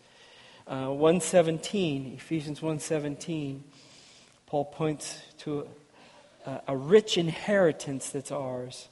Uh, 0.66 0.88
117, 0.88 2.14
Ephesians 2.16 2.60
117, 2.60 3.62
Paul 4.46 4.64
points 4.64 5.20
to 5.38 5.68
a, 6.46 6.60
a 6.66 6.76
rich 6.76 7.16
inheritance 7.18 8.10
that's 8.10 8.32
ours. 8.32 8.88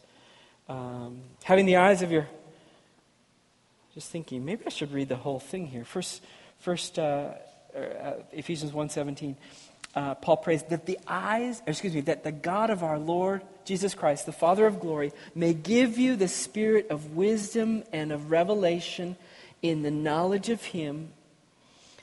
Um, 0.68 1.22
having 1.42 1.66
the 1.66 1.78
eyes 1.78 2.00
of 2.02 2.12
your 2.12 2.28
just 3.92 4.12
thinking 4.12 4.44
maybe 4.44 4.64
i 4.64 4.68
should 4.68 4.92
read 4.92 5.08
the 5.08 5.16
whole 5.16 5.40
thing 5.40 5.66
here 5.66 5.84
first 5.84 6.22
first 6.60 7.00
uh, 7.00 7.32
uh, 7.78 8.12
ephesians 8.32 8.72
1.17 8.72 9.34
uh, 9.94 10.14
paul 10.16 10.36
prays 10.36 10.62
that 10.64 10.86
the 10.86 10.98
eyes 11.06 11.62
excuse 11.66 11.94
me 11.94 12.00
that 12.00 12.24
the 12.24 12.32
god 12.32 12.70
of 12.70 12.82
our 12.82 12.98
lord 12.98 13.42
jesus 13.64 13.94
christ 13.94 14.26
the 14.26 14.32
father 14.32 14.66
of 14.66 14.80
glory 14.80 15.12
may 15.34 15.54
give 15.54 15.98
you 15.98 16.16
the 16.16 16.28
spirit 16.28 16.88
of 16.90 17.16
wisdom 17.16 17.82
and 17.92 18.12
of 18.12 18.30
revelation 18.30 19.16
in 19.62 19.82
the 19.82 19.90
knowledge 19.90 20.48
of 20.48 20.62
him 20.62 21.08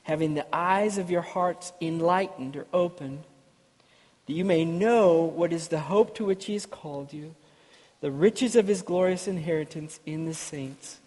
having 0.04 0.34
the 0.34 0.46
eyes 0.54 0.98
of 0.98 1.10
your 1.10 1.22
hearts 1.22 1.72
enlightened 1.80 2.56
or 2.56 2.66
opened 2.72 3.24
that 4.26 4.32
you 4.32 4.44
may 4.44 4.64
know 4.64 5.22
what 5.22 5.52
is 5.52 5.68
the 5.68 5.80
hope 5.80 6.14
to 6.16 6.24
which 6.24 6.46
he 6.46 6.54
has 6.54 6.66
called 6.66 7.12
you, 7.12 7.34
the 8.00 8.10
riches 8.10 8.56
of 8.56 8.66
his 8.66 8.82
glorious 8.82 9.28
inheritance 9.28 10.00
in 10.04 10.26
the 10.26 10.34
saints. 10.34 10.98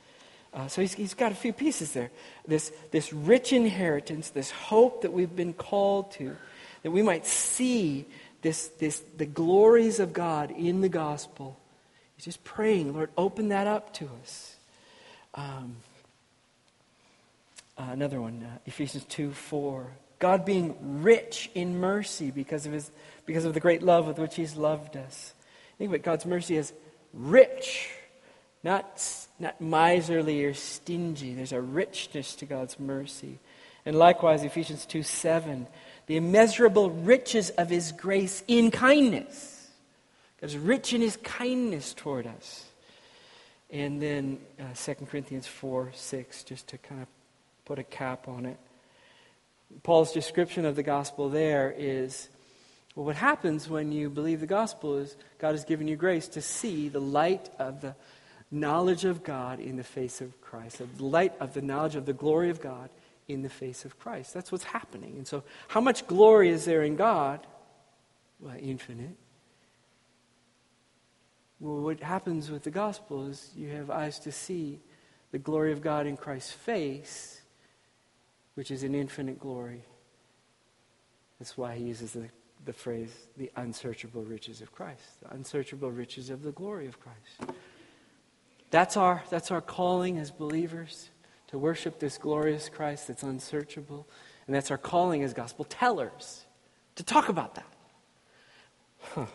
Uh, 0.54 0.68
so 0.68 0.82
he's, 0.82 0.94
he's 0.94 1.14
got 1.14 1.32
a 1.32 1.36
few 1.36 1.54
pieces 1.54 1.94
there. 1.94 2.10
This, 2.48 2.72
this 2.92 3.14
rich 3.14 3.54
inheritance, 3.54 4.30
this 4.30 4.50
hope 4.50 5.04
that 5.04 5.14
we've 5.14 5.36
been 5.36 5.54
called 5.54 6.12
to, 6.14 6.36
that 6.84 6.92
we 6.92 7.02
might 7.02 7.26
see 7.26 8.06
this, 8.42 8.68
this, 8.80 9.02
the 9.18 9.26
glories 9.26 10.00
of 10.00 10.14
God 10.14 10.52
in 10.52 10.82
the 10.82 10.90
gospel. 10.90 11.58
He's 12.16 12.26
just 12.26 12.44
praying, 12.44 12.94
Lord, 12.94 13.12
open 13.18 13.50
that 13.50 13.68
up 13.68 13.94
to 13.96 14.10
us. 14.22 14.56
Um, 15.36 15.78
uh, 17.78 17.90
another 17.92 18.20
one, 18.20 18.44
uh, 18.44 18.58
Ephesians 18.66 19.06
2 19.06 19.32
4. 19.32 19.88
God 20.20 20.44
being 20.44 21.02
rich 21.02 21.50
in 21.56 21.80
mercy 21.80 22.30
because 22.30 22.66
of, 22.66 22.74
his, 22.74 22.92
because 23.26 23.46
of 23.46 23.54
the 23.54 23.62
great 23.62 23.82
love 23.82 24.06
with 24.06 24.20
which 24.20 24.36
He's 24.36 24.58
loved 24.58 24.98
us. 24.98 25.34
Think 25.78 25.90
about 25.90 26.04
God's 26.04 26.26
mercy 26.26 26.58
as 26.58 26.74
rich, 27.14 27.90
not, 28.64 29.04
not 29.40 29.60
miserly 29.62 30.44
or 30.44 30.54
stingy. 30.54 31.34
There's 31.34 31.54
a 31.54 31.62
richness 31.62 32.36
to 32.36 32.46
God's 32.46 32.80
mercy. 32.80 33.40
And 33.86 33.98
likewise, 33.98 34.44
Ephesians 34.44 34.86
2 34.86 35.04
7, 35.04 35.68
the 36.08 36.18
immeasurable 36.18 36.90
riches 36.90 37.50
of 37.52 37.70
His 37.70 37.92
grace 37.92 38.44
in 38.48 38.72
kindness. 38.72 39.70
God's 40.42 40.58
rich 40.58 40.94
in 40.94 41.02
His 41.02 41.18
kindness 41.18 41.94
toward 41.94 42.28
us. 42.28 42.66
And 43.72 44.02
then 44.02 44.40
uh, 44.60 44.74
2 44.76 45.06
Corinthians 45.06 45.48
4 45.48 45.92
6, 45.94 46.44
just 46.44 46.68
to 46.68 46.78
kind 46.78 47.02
of 47.02 47.08
put 47.66 47.80
a 47.80 47.84
cap 47.84 48.28
on 48.28 48.46
it. 48.46 48.58
Paul's 49.84 50.12
description 50.12 50.66
of 50.66 50.76
the 50.76 50.84
gospel 50.84 51.30
there 51.30 51.74
is 51.78 52.28
well, 52.96 53.06
what 53.06 53.16
happens 53.16 53.70
when 53.70 53.92
you 53.92 54.10
believe 54.10 54.40
the 54.42 54.48
gospel 54.48 54.98
is 54.98 55.16
God 55.38 55.52
has 55.52 55.64
given 55.64 55.88
you 55.88 55.96
grace 55.96 56.28
to 56.30 56.42
see 56.42 56.90
the 56.90 57.00
light 57.00 57.50
of 57.60 57.82
the 57.82 57.96
knowledge 58.52 59.06
of 59.06 59.24
God 59.24 59.60
in 59.60 59.78
the 59.78 59.84
face 59.84 60.22
of 60.22 60.40
Christ, 60.42 60.80
the 60.80 61.04
light 61.04 61.34
of 61.40 61.54
the 61.54 61.62
knowledge 61.62 61.96
of 61.96 62.06
the 62.06 62.14
glory 62.14 62.50
of 62.50 62.62
God 62.62 62.90
in 63.28 63.42
the 63.42 63.50
face 63.50 63.86
of 63.86 64.00
Christ. 64.00 64.34
That's 64.34 64.52
what's 64.52 64.64
happening. 64.64 65.16
And 65.18 65.28
so, 65.28 65.44
how 65.68 65.82
much 65.82 66.08
glory 66.08 66.50
is 66.50 66.66
there 66.66 66.84
in 66.84 66.96
God? 66.96 67.46
Well, 68.40 68.56
infinite. 68.60 69.18
Well, 71.60 71.82
what 71.82 72.00
happens 72.00 72.50
with 72.50 72.64
the 72.64 72.72
gospel 72.72 73.28
is 73.28 73.52
you 73.56 73.70
have 73.70 73.90
eyes 73.90 74.20
to 74.20 74.32
see 74.32 74.80
the 75.32 75.40
glory 75.40 75.72
of 75.72 75.82
God 75.82 76.08
in 76.08 76.18
Christ's 76.18 76.54
face 76.54 77.40
which 78.60 78.72
is 78.72 78.84
an 78.84 78.94
infinite 78.94 79.40
glory. 79.40 79.86
That's 81.40 81.58
why 81.58 81.76
he 81.76 81.86
uses 81.86 82.12
the, 82.12 82.28
the 82.66 82.74
phrase, 82.74 83.16
the 83.38 83.50
unsearchable 83.56 84.24
riches 84.24 84.60
of 84.60 84.74
Christ, 84.74 85.22
the 85.22 85.34
unsearchable 85.34 85.90
riches 85.90 86.30
of 86.30 86.44
the 86.44 86.52
glory 86.52 86.86
of 86.86 87.00
Christ. 87.00 87.56
That's 88.72 88.98
our, 88.98 89.24
that's 89.30 89.52
our 89.52 89.62
calling 89.62 90.18
as 90.18 90.32
believers 90.32 91.10
to 91.48 91.58
worship 91.58 92.00
this 92.00 92.18
glorious 92.18 92.70
Christ 92.70 93.08
that's 93.08 93.24
unsearchable. 93.24 94.08
And 94.46 94.56
that's 94.56 94.72
our 94.72 94.78
calling 94.78 95.24
as 95.24 95.34
gospel 95.34 95.66
tellers 95.66 96.46
to 96.96 97.04
talk 97.04 97.30
about 97.30 97.56
that. 97.56 97.74
Huh. 99.02 99.26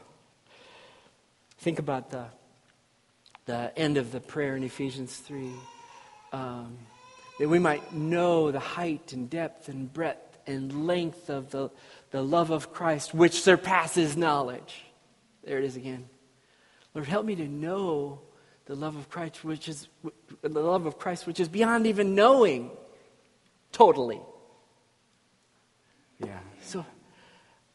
Think 1.59 1.79
about 1.79 2.11
the, 2.11 2.27
the 3.47 3.73
end 3.77 3.97
of 3.97 4.13
the 4.13 4.21
prayer 4.21 4.57
in 4.57 4.63
Ephesians 4.63 5.17
3. 5.17 5.51
Um, 6.33 6.79
that 7.39 7.49
we 7.49 7.59
might 7.59 7.93
know 7.93 8.51
the 8.51 8.61
height 8.61 9.13
and 9.13 9.29
depth 9.29 9.69
and 9.69 9.93
breadth 9.93 10.39
and 10.47 10.87
length 10.87 11.31
of 11.31 11.51
the, 11.51 11.71
the 12.11 12.23
love 12.23 12.51
of 12.51 12.73
Christ, 12.73 13.15
which 13.15 13.41
surpasses 13.41 14.17
knowledge. 14.17 14.85
There 15.43 15.59
it 15.59 15.65
is 15.65 15.77
again. 15.77 16.09
Lord, 16.95 17.09
help 17.09 17.27
me 17.27 17.35
to 17.37 17.49
know 17.49 18.21
the 18.67 18.75
love 18.75 18.97
of 18.97 19.09
Christ, 19.11 19.45
which 19.45 19.69
is 19.69 19.89
the 20.43 20.49
love 20.49 20.87
of 20.87 20.99
Christ, 20.99 21.27
which 21.27 21.41
is 21.41 21.49
beyond 21.49 21.87
even 21.87 22.15
knowing 22.15 22.71
totally. 23.73 24.21
Yeah. 26.19 26.39
So 26.63 26.85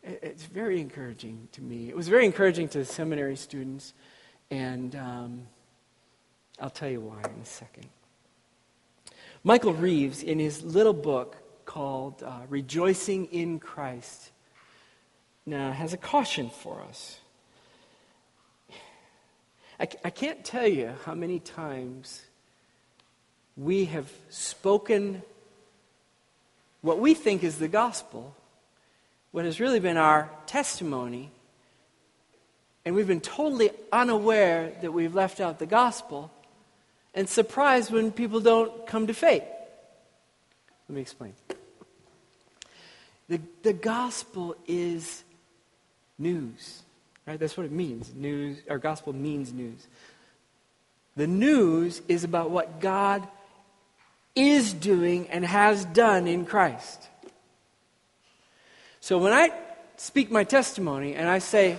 it's 0.03 0.45
very 0.45 0.79
encouraging 0.79 1.47
to 1.51 1.61
me. 1.61 1.89
It 1.89 1.95
was 1.95 2.07
very 2.07 2.25
encouraging 2.25 2.69
to 2.69 2.79
the 2.79 2.85
seminary 2.85 3.35
students, 3.35 3.93
and 4.49 4.95
um, 4.95 5.47
I'll 6.59 6.69
tell 6.69 6.89
you 6.89 7.01
why 7.01 7.19
in 7.19 7.41
a 7.41 7.45
second. 7.45 7.87
Michael 9.43 9.73
Reeves, 9.73 10.23
in 10.23 10.39
his 10.39 10.63
little 10.63 10.93
book 10.93 11.37
called 11.65 12.23
uh, 12.23 12.41
Rejoicing 12.49 13.27
in 13.27 13.59
Christ, 13.59 14.31
now 15.45 15.71
has 15.71 15.93
a 15.93 15.97
caution 15.97 16.49
for 16.49 16.81
us. 16.81 17.18
I, 19.79 19.87
I 20.03 20.09
can't 20.09 20.43
tell 20.43 20.67
you 20.67 20.93
how 21.05 21.13
many 21.13 21.39
times 21.39 22.23
we 23.55 23.85
have 23.85 24.11
spoken 24.29 25.21
what 26.81 26.99
we 26.99 27.13
think 27.13 27.43
is 27.43 27.57
the 27.57 27.67
gospel, 27.67 28.35
what 29.31 29.45
has 29.45 29.59
really 29.59 29.79
been 29.79 29.97
our 29.97 30.29
testimony, 30.45 31.31
and 32.85 32.95
we've 32.95 33.07
been 33.07 33.21
totally 33.21 33.71
unaware 33.91 34.71
that 34.81 34.91
we've 34.91 35.13
left 35.13 35.39
out 35.39 35.59
the 35.59 35.65
gospel 35.65 36.31
and 37.13 37.27
surprised 37.27 37.91
when 37.91 38.11
people 38.11 38.39
don't 38.39 38.87
come 38.87 39.07
to 39.07 39.13
faith. 39.13 39.43
Let 40.87 40.95
me 40.95 41.01
explain. 41.01 41.33
The, 43.27 43.41
the 43.61 43.73
gospel 43.73 44.55
is 44.67 45.23
news, 46.17 46.81
right? 47.29 47.39
That's 47.39 47.55
what 47.55 47.67
it 47.67 47.71
means. 47.71 48.11
News, 48.15 48.57
our 48.71 48.79
gospel 48.79 49.13
means 49.13 49.53
news. 49.53 49.87
The 51.15 51.27
news 51.27 52.01
is 52.07 52.23
about 52.23 52.49
what 52.49 52.79
God 52.79 53.27
is 54.35 54.73
doing 54.73 55.27
and 55.29 55.45
has 55.45 55.85
done 55.85 56.27
in 56.27 56.45
Christ. 56.45 57.07
So 58.99 59.19
when 59.19 59.31
I 59.31 59.51
speak 59.97 60.31
my 60.31 60.43
testimony 60.43 61.13
and 61.13 61.29
I 61.29 61.37
say, 61.37 61.77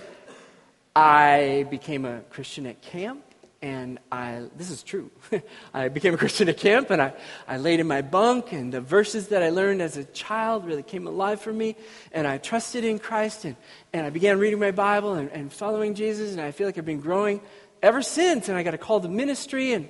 I 0.95 1.67
became 1.69 2.05
a 2.05 2.21
Christian 2.29 2.65
at 2.65 2.81
camp, 2.81 3.21
and 3.61 3.99
I, 4.11 4.45
this 4.55 4.71
is 4.71 4.81
true. 4.81 5.11
I 5.73 5.89
became 5.89 6.15
a 6.15 6.17
Christian 6.17 6.49
at 6.49 6.57
camp 6.57 6.89
and 6.89 6.99
I, 6.99 7.13
I 7.47 7.57
laid 7.57 7.79
in 7.79 7.87
my 7.87 8.01
bunk 8.01 8.53
and 8.53 8.73
the 8.73 8.81
verses 8.81 9.27
that 9.27 9.43
I 9.43 9.49
learned 9.49 9.83
as 9.83 9.97
a 9.97 10.03
child 10.03 10.65
really 10.65 10.81
came 10.81 11.05
alive 11.05 11.39
for 11.39 11.53
me. 11.53 11.75
And 12.11 12.25
I 12.25 12.39
trusted 12.39 12.83
in 12.83 12.97
Christ 12.97 13.45
and, 13.45 13.55
and 13.93 14.05
I 14.05 14.09
began 14.09 14.39
reading 14.39 14.59
my 14.59 14.71
Bible 14.71 15.13
and, 15.13 15.29
and 15.29 15.53
following 15.53 15.93
Jesus. 15.93 16.31
And 16.31 16.41
I 16.41 16.51
feel 16.51 16.67
like 16.67 16.79
I've 16.79 16.85
been 16.85 17.01
growing 17.01 17.39
ever 17.83 18.01
since. 18.01 18.49
And 18.49 18.57
I 18.57 18.63
got 18.63 18.73
a 18.73 18.79
call 18.79 18.99
to 18.99 19.07
ministry 19.07 19.73
and 19.73 19.87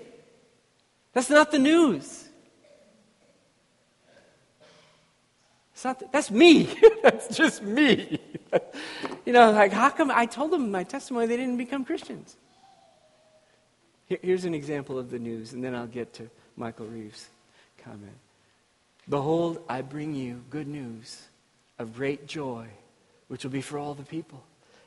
that's 1.14 1.30
not 1.30 1.52
the 1.52 1.60
news. 1.60 2.28
It's 5.72 5.86
not 5.86 6.00
the, 6.00 6.10
that's 6.12 6.30
me. 6.30 6.70
that's 7.04 7.38
just 7.38 7.64
me. 7.64 8.20
you 9.26 9.32
know, 9.32 9.52
like 9.52 9.72
how 9.72 9.92
come 9.92 10.12
I 10.12 10.26
told 10.26 10.52
them 10.52 10.72
my 10.72 10.84
testimony 10.84 11.28
they 11.28 11.38
didn't 11.38 11.58
become 11.58 11.86
Christians? 11.86 12.36
Here's 14.22 14.46
an 14.46 14.54
example 14.54 15.00
of 15.00 15.10
the 15.10 15.20
news, 15.20 15.54
and 15.54 15.64
then 15.64 15.74
I'll 15.74 15.88
get 15.88 16.14
to 16.16 16.30
Michael 16.58 16.88
Reeves' 16.88 17.30
comment. 17.78 18.18
Behold, 19.08 19.64
I 19.70 19.82
bring 19.82 20.14
you 20.14 20.44
good 20.50 20.68
news 20.68 21.22
of 21.80 21.96
great 21.96 22.28
joy, 22.28 22.68
which 23.30 23.44
will 23.44 23.52
be 23.52 23.62
for 23.62 23.80
all 23.80 23.94
the 23.94 24.04
people. 24.04 24.44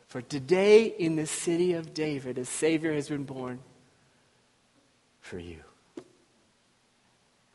For 0.08 0.20
today 0.20 0.84
in 0.86 1.16
the 1.16 1.26
city 1.26 1.72
of 1.72 1.94
David, 1.94 2.38
a 2.38 2.44
Savior 2.44 2.92
has 2.92 3.08
been 3.08 3.24
born 3.24 3.60
for 5.20 5.38
you, 5.38 5.58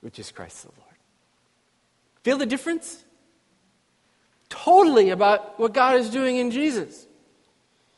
which 0.02 0.18
is 0.18 0.32
Christ 0.32 0.64
the 0.64 0.72
Lord. 0.78 0.96
Feel 2.24 2.38
the 2.38 2.46
difference? 2.46 3.04
Totally 4.50 5.12
about 5.12 5.60
what 5.60 5.74
God 5.74 5.98
is 5.98 6.10
doing 6.10 6.38
in 6.38 6.50
Jesus. 6.52 7.06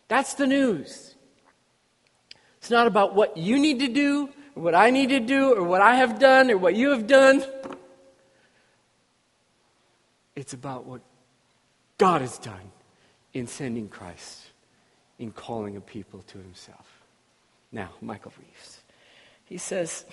That's 0.10 0.34
the 0.34 0.46
news. 0.46 1.16
It's 2.62 2.70
not 2.70 2.86
about 2.86 3.16
what 3.16 3.38
you 3.38 3.58
need 3.58 3.80
to 3.80 3.88
do, 3.88 4.30
or 4.56 4.62
what 4.62 4.76
I 4.76 4.92
need 4.92 5.10
to 5.10 5.20
do, 5.20 5.56
or 5.56 5.64
what 5.64 5.82
I 5.82 5.96
have 5.96 6.20
done, 6.20 6.52
or 6.52 6.58
what 6.58 6.76
you 6.76 6.92
have 6.92 7.08
done. 7.08 7.44
It's 10.36 10.54
about 10.54 10.86
what 10.86 11.02
God 11.98 12.22
has 12.22 12.38
done 12.38 12.72
in 13.34 13.48
sending 13.48 13.88
Christ, 13.88 14.46
in 15.18 15.32
calling 15.32 15.76
a 15.76 15.82
people 15.82 16.24
to 16.28 16.38
himself. 16.38 17.02
Now, 17.72 17.90
Michael 18.00 18.34
Reeves. 18.40 18.82
He 19.46 19.58
says, 19.58 20.06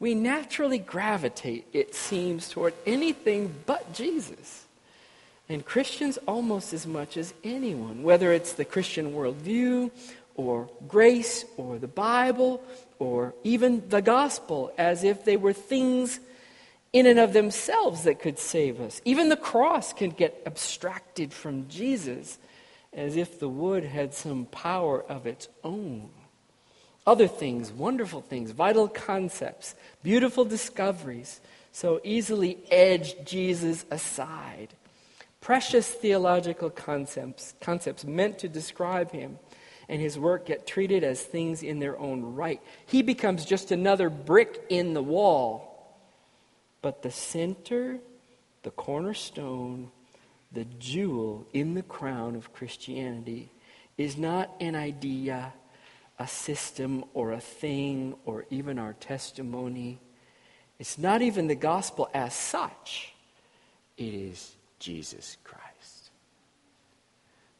We 0.00 0.16
naturally 0.16 0.78
gravitate, 0.78 1.68
it 1.72 1.94
seems, 1.94 2.48
toward 2.48 2.74
anything 2.84 3.54
but 3.64 3.92
Jesus. 3.92 4.66
And 5.48 5.64
Christians 5.64 6.18
almost 6.26 6.72
as 6.72 6.86
much 6.86 7.16
as 7.16 7.34
anyone, 7.44 8.02
whether 8.02 8.32
it's 8.32 8.54
the 8.54 8.64
Christian 8.64 9.12
worldview 9.12 9.90
or 10.34 10.70
grace 10.88 11.44
or 11.56 11.78
the 11.78 11.88
Bible 11.88 12.62
or 12.98 13.34
even 13.44 13.88
the 13.88 14.02
gospel, 14.02 14.72
as 14.78 15.04
if 15.04 15.24
they 15.24 15.36
were 15.36 15.52
things 15.52 16.20
in 16.92 17.06
and 17.06 17.18
of 17.18 17.32
themselves 17.32 18.04
that 18.04 18.20
could 18.20 18.38
save 18.38 18.80
us. 18.80 19.00
Even 19.04 19.28
the 19.28 19.36
cross 19.36 19.92
can 19.92 20.10
get 20.10 20.42
abstracted 20.46 21.32
from 21.32 21.68
Jesus 21.68 22.38
as 22.92 23.16
if 23.16 23.38
the 23.38 23.48
wood 23.48 23.84
had 23.84 24.12
some 24.12 24.44
power 24.46 25.02
of 25.02 25.26
its 25.26 25.48
own. 25.64 26.10
Other 27.06 27.26
things, 27.26 27.72
wonderful 27.72 28.20
things, 28.20 28.52
vital 28.52 28.86
concepts, 28.86 29.74
beautiful 30.02 30.44
discoveries, 30.44 31.40
so 31.72 32.00
easily 32.04 32.58
edge 32.70 33.14
Jesus 33.24 33.84
aside. 33.90 34.68
Precious 35.40 35.88
theological 35.88 36.70
concepts, 36.70 37.54
concepts 37.60 38.04
meant 38.04 38.38
to 38.38 38.48
describe 38.48 39.10
him 39.10 39.38
and 39.92 40.00
his 40.00 40.18
work 40.18 40.46
get 40.46 40.66
treated 40.66 41.04
as 41.04 41.22
things 41.22 41.62
in 41.62 41.78
their 41.78 41.96
own 41.98 42.34
right. 42.34 42.60
He 42.86 43.02
becomes 43.02 43.44
just 43.44 43.70
another 43.70 44.10
brick 44.10 44.64
in 44.68 44.94
the 44.94 45.02
wall 45.02 45.68
but 46.82 47.02
the 47.02 47.12
center, 47.12 47.98
the 48.64 48.72
cornerstone, 48.72 49.90
the 50.50 50.64
jewel 50.78 51.46
in 51.52 51.74
the 51.74 51.82
crown 51.82 52.34
of 52.34 52.52
Christianity 52.52 53.50
is 53.96 54.18
not 54.18 54.50
an 54.60 54.74
idea, 54.74 55.54
a 56.18 56.26
system, 56.26 57.04
or 57.14 57.32
a 57.32 57.40
thing, 57.40 58.16
or 58.26 58.44
even 58.50 58.78
our 58.78 58.94
testimony. 58.94 60.00
It's 60.78 60.98
not 60.98 61.22
even 61.22 61.46
the 61.46 61.54
gospel 61.54 62.10
as 62.12 62.34
such. 62.34 63.14
It 63.96 64.12
is 64.12 64.56
Jesus 64.80 65.36
Christ. 65.44 66.10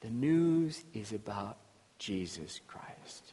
The 0.01 0.11
news 0.11 0.83
is 0.93 1.13
about 1.13 1.59
Jesus 2.03 2.61
Christ. 2.67 3.33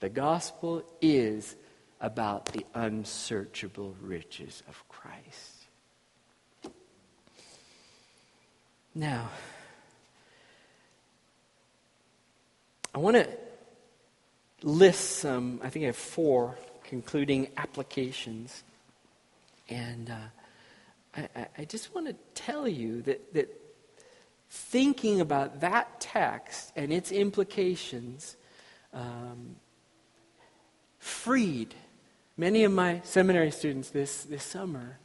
The 0.00 0.08
gospel 0.08 0.82
is 1.00 1.54
about 2.00 2.46
the 2.46 2.66
unsearchable 2.74 3.94
riches 4.00 4.64
of 4.68 4.82
Christ. 4.88 6.72
Now, 8.96 9.28
I 12.92 12.98
want 12.98 13.14
to 13.14 13.28
list 14.62 15.18
some, 15.18 15.60
I 15.62 15.70
think 15.70 15.84
I 15.84 15.86
have 15.86 15.96
four 15.96 16.58
concluding 16.82 17.46
applications. 17.56 18.64
And 19.68 20.10
uh, 20.10 21.26
I, 21.36 21.46
I, 21.58 21.64
just 21.64 21.94
want 21.94 22.08
to 22.08 22.16
tell 22.34 22.66
you 22.66 23.02
that, 23.02 23.34
that 23.34 23.57
thinking 24.48 25.20
about 25.20 25.60
that 25.60 26.00
text 26.00 26.72
and 26.74 26.92
its 26.92 27.12
implications 27.12 28.36
um, 28.92 29.56
freed 30.98 31.74
many 32.36 32.64
of 32.64 32.72
my 32.72 33.00
seminary 33.04 33.50
students 33.50 33.90
this, 33.90 34.24
this 34.24 34.44
summer, 34.44 34.98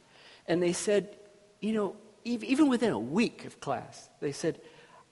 and 0.46 0.62
they 0.62 0.72
said, 0.72 1.16
you 1.60 1.72
know, 1.72 1.96
even 2.24 2.68
within 2.68 2.90
a 2.90 2.98
week 2.98 3.44
of 3.44 3.60
class, 3.60 4.08
they 4.20 4.32
said, 4.32 4.58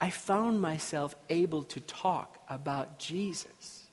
I 0.01 0.09
found 0.09 0.61
myself 0.61 1.15
able 1.29 1.63
to 1.65 1.81
talk 1.81 2.39
about 2.49 2.99
Jesus 2.99 3.87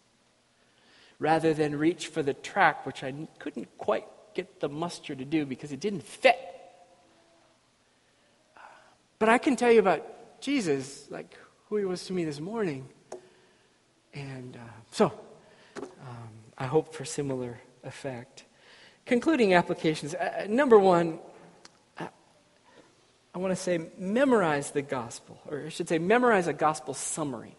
rather 1.19 1.53
than 1.53 1.77
reach 1.77 2.07
for 2.07 2.23
the 2.23 2.33
track, 2.33 2.85
which 2.85 3.03
I 3.03 3.13
couldn't 3.39 3.67
quite 3.77 4.05
get 4.33 4.61
the 4.61 4.69
muster 4.69 5.15
to 5.15 5.25
do 5.25 5.45
because 5.45 5.73
it 5.73 5.81
didn't 5.81 6.03
fit. 6.03 6.39
But 9.17 9.27
I 9.27 9.37
can 9.37 9.57
tell 9.57 9.71
you 9.71 9.79
about 9.79 10.05
Jesus, 10.41 11.09
like 11.09 11.37
who 11.67 11.77
he 11.77 11.85
was 11.85 12.05
to 12.05 12.13
me 12.13 12.25
this 12.25 12.39
morning. 12.39 12.87
And 14.13 14.55
uh, 14.55 14.59
so, 14.91 15.13
um, 15.77 16.29
I 16.57 16.65
hope 16.65 16.93
for 16.93 17.05
similar 17.05 17.59
effect. 17.83 18.45
Concluding 19.05 19.53
applications. 19.53 20.13
Uh, 20.13 20.43
uh 20.43 20.47
number 20.47 20.77
one, 20.77 21.19
I, 21.97 22.09
I 23.33 23.37
want 23.37 23.51
to 23.51 23.61
say 23.61 23.89
memorize 23.97 24.71
the 24.71 24.81
gospel, 24.81 25.39
or 25.47 25.63
I 25.67 25.69
should 25.69 25.89
say 25.89 25.99
memorize 25.99 26.47
a 26.47 26.53
gospel 26.53 26.93
summary 26.93 27.55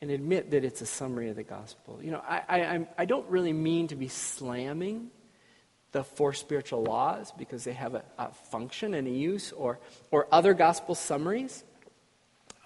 and 0.00 0.10
admit 0.10 0.50
that 0.50 0.64
it's 0.64 0.80
a 0.80 0.86
summary 0.86 1.30
of 1.30 1.36
the 1.36 1.42
gospel. 1.42 2.00
You 2.02 2.12
know, 2.12 2.22
I, 2.26 2.42
I, 2.48 2.88
I 2.98 3.04
don't 3.06 3.28
really 3.28 3.52
mean 3.52 3.88
to 3.88 3.96
be 3.96 4.08
slamming 4.08 5.10
the 5.92 6.04
four 6.04 6.34
spiritual 6.34 6.82
laws 6.82 7.32
because 7.38 7.64
they 7.64 7.72
have 7.72 7.94
a, 7.94 8.04
a 8.18 8.28
function 8.50 8.92
and 8.92 9.08
a 9.08 9.10
use, 9.10 9.52
or, 9.52 9.78
or 10.10 10.28
other 10.30 10.52
gospel 10.52 10.94
summaries. 10.94 11.64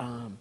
Um, 0.01 0.39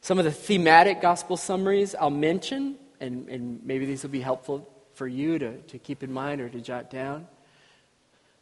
some 0.00 0.18
of 0.18 0.24
the 0.24 0.32
thematic 0.32 1.00
gospel 1.00 1.36
summaries 1.36 1.94
I'll 1.94 2.10
mention, 2.10 2.76
and, 3.00 3.28
and 3.28 3.64
maybe 3.64 3.86
these 3.86 4.02
will 4.02 4.10
be 4.10 4.20
helpful 4.20 4.68
for 4.94 5.06
you 5.06 5.38
to, 5.38 5.58
to 5.58 5.78
keep 5.78 6.02
in 6.02 6.12
mind 6.12 6.40
or 6.40 6.48
to 6.48 6.60
jot 6.60 6.90
down. 6.90 7.28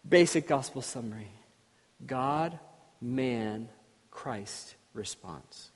Basic 0.08 0.48
gospel 0.48 0.80
summary 0.82 1.30
God, 2.04 2.58
man, 3.00 3.68
Christ 4.10 4.74
response. 4.94 5.70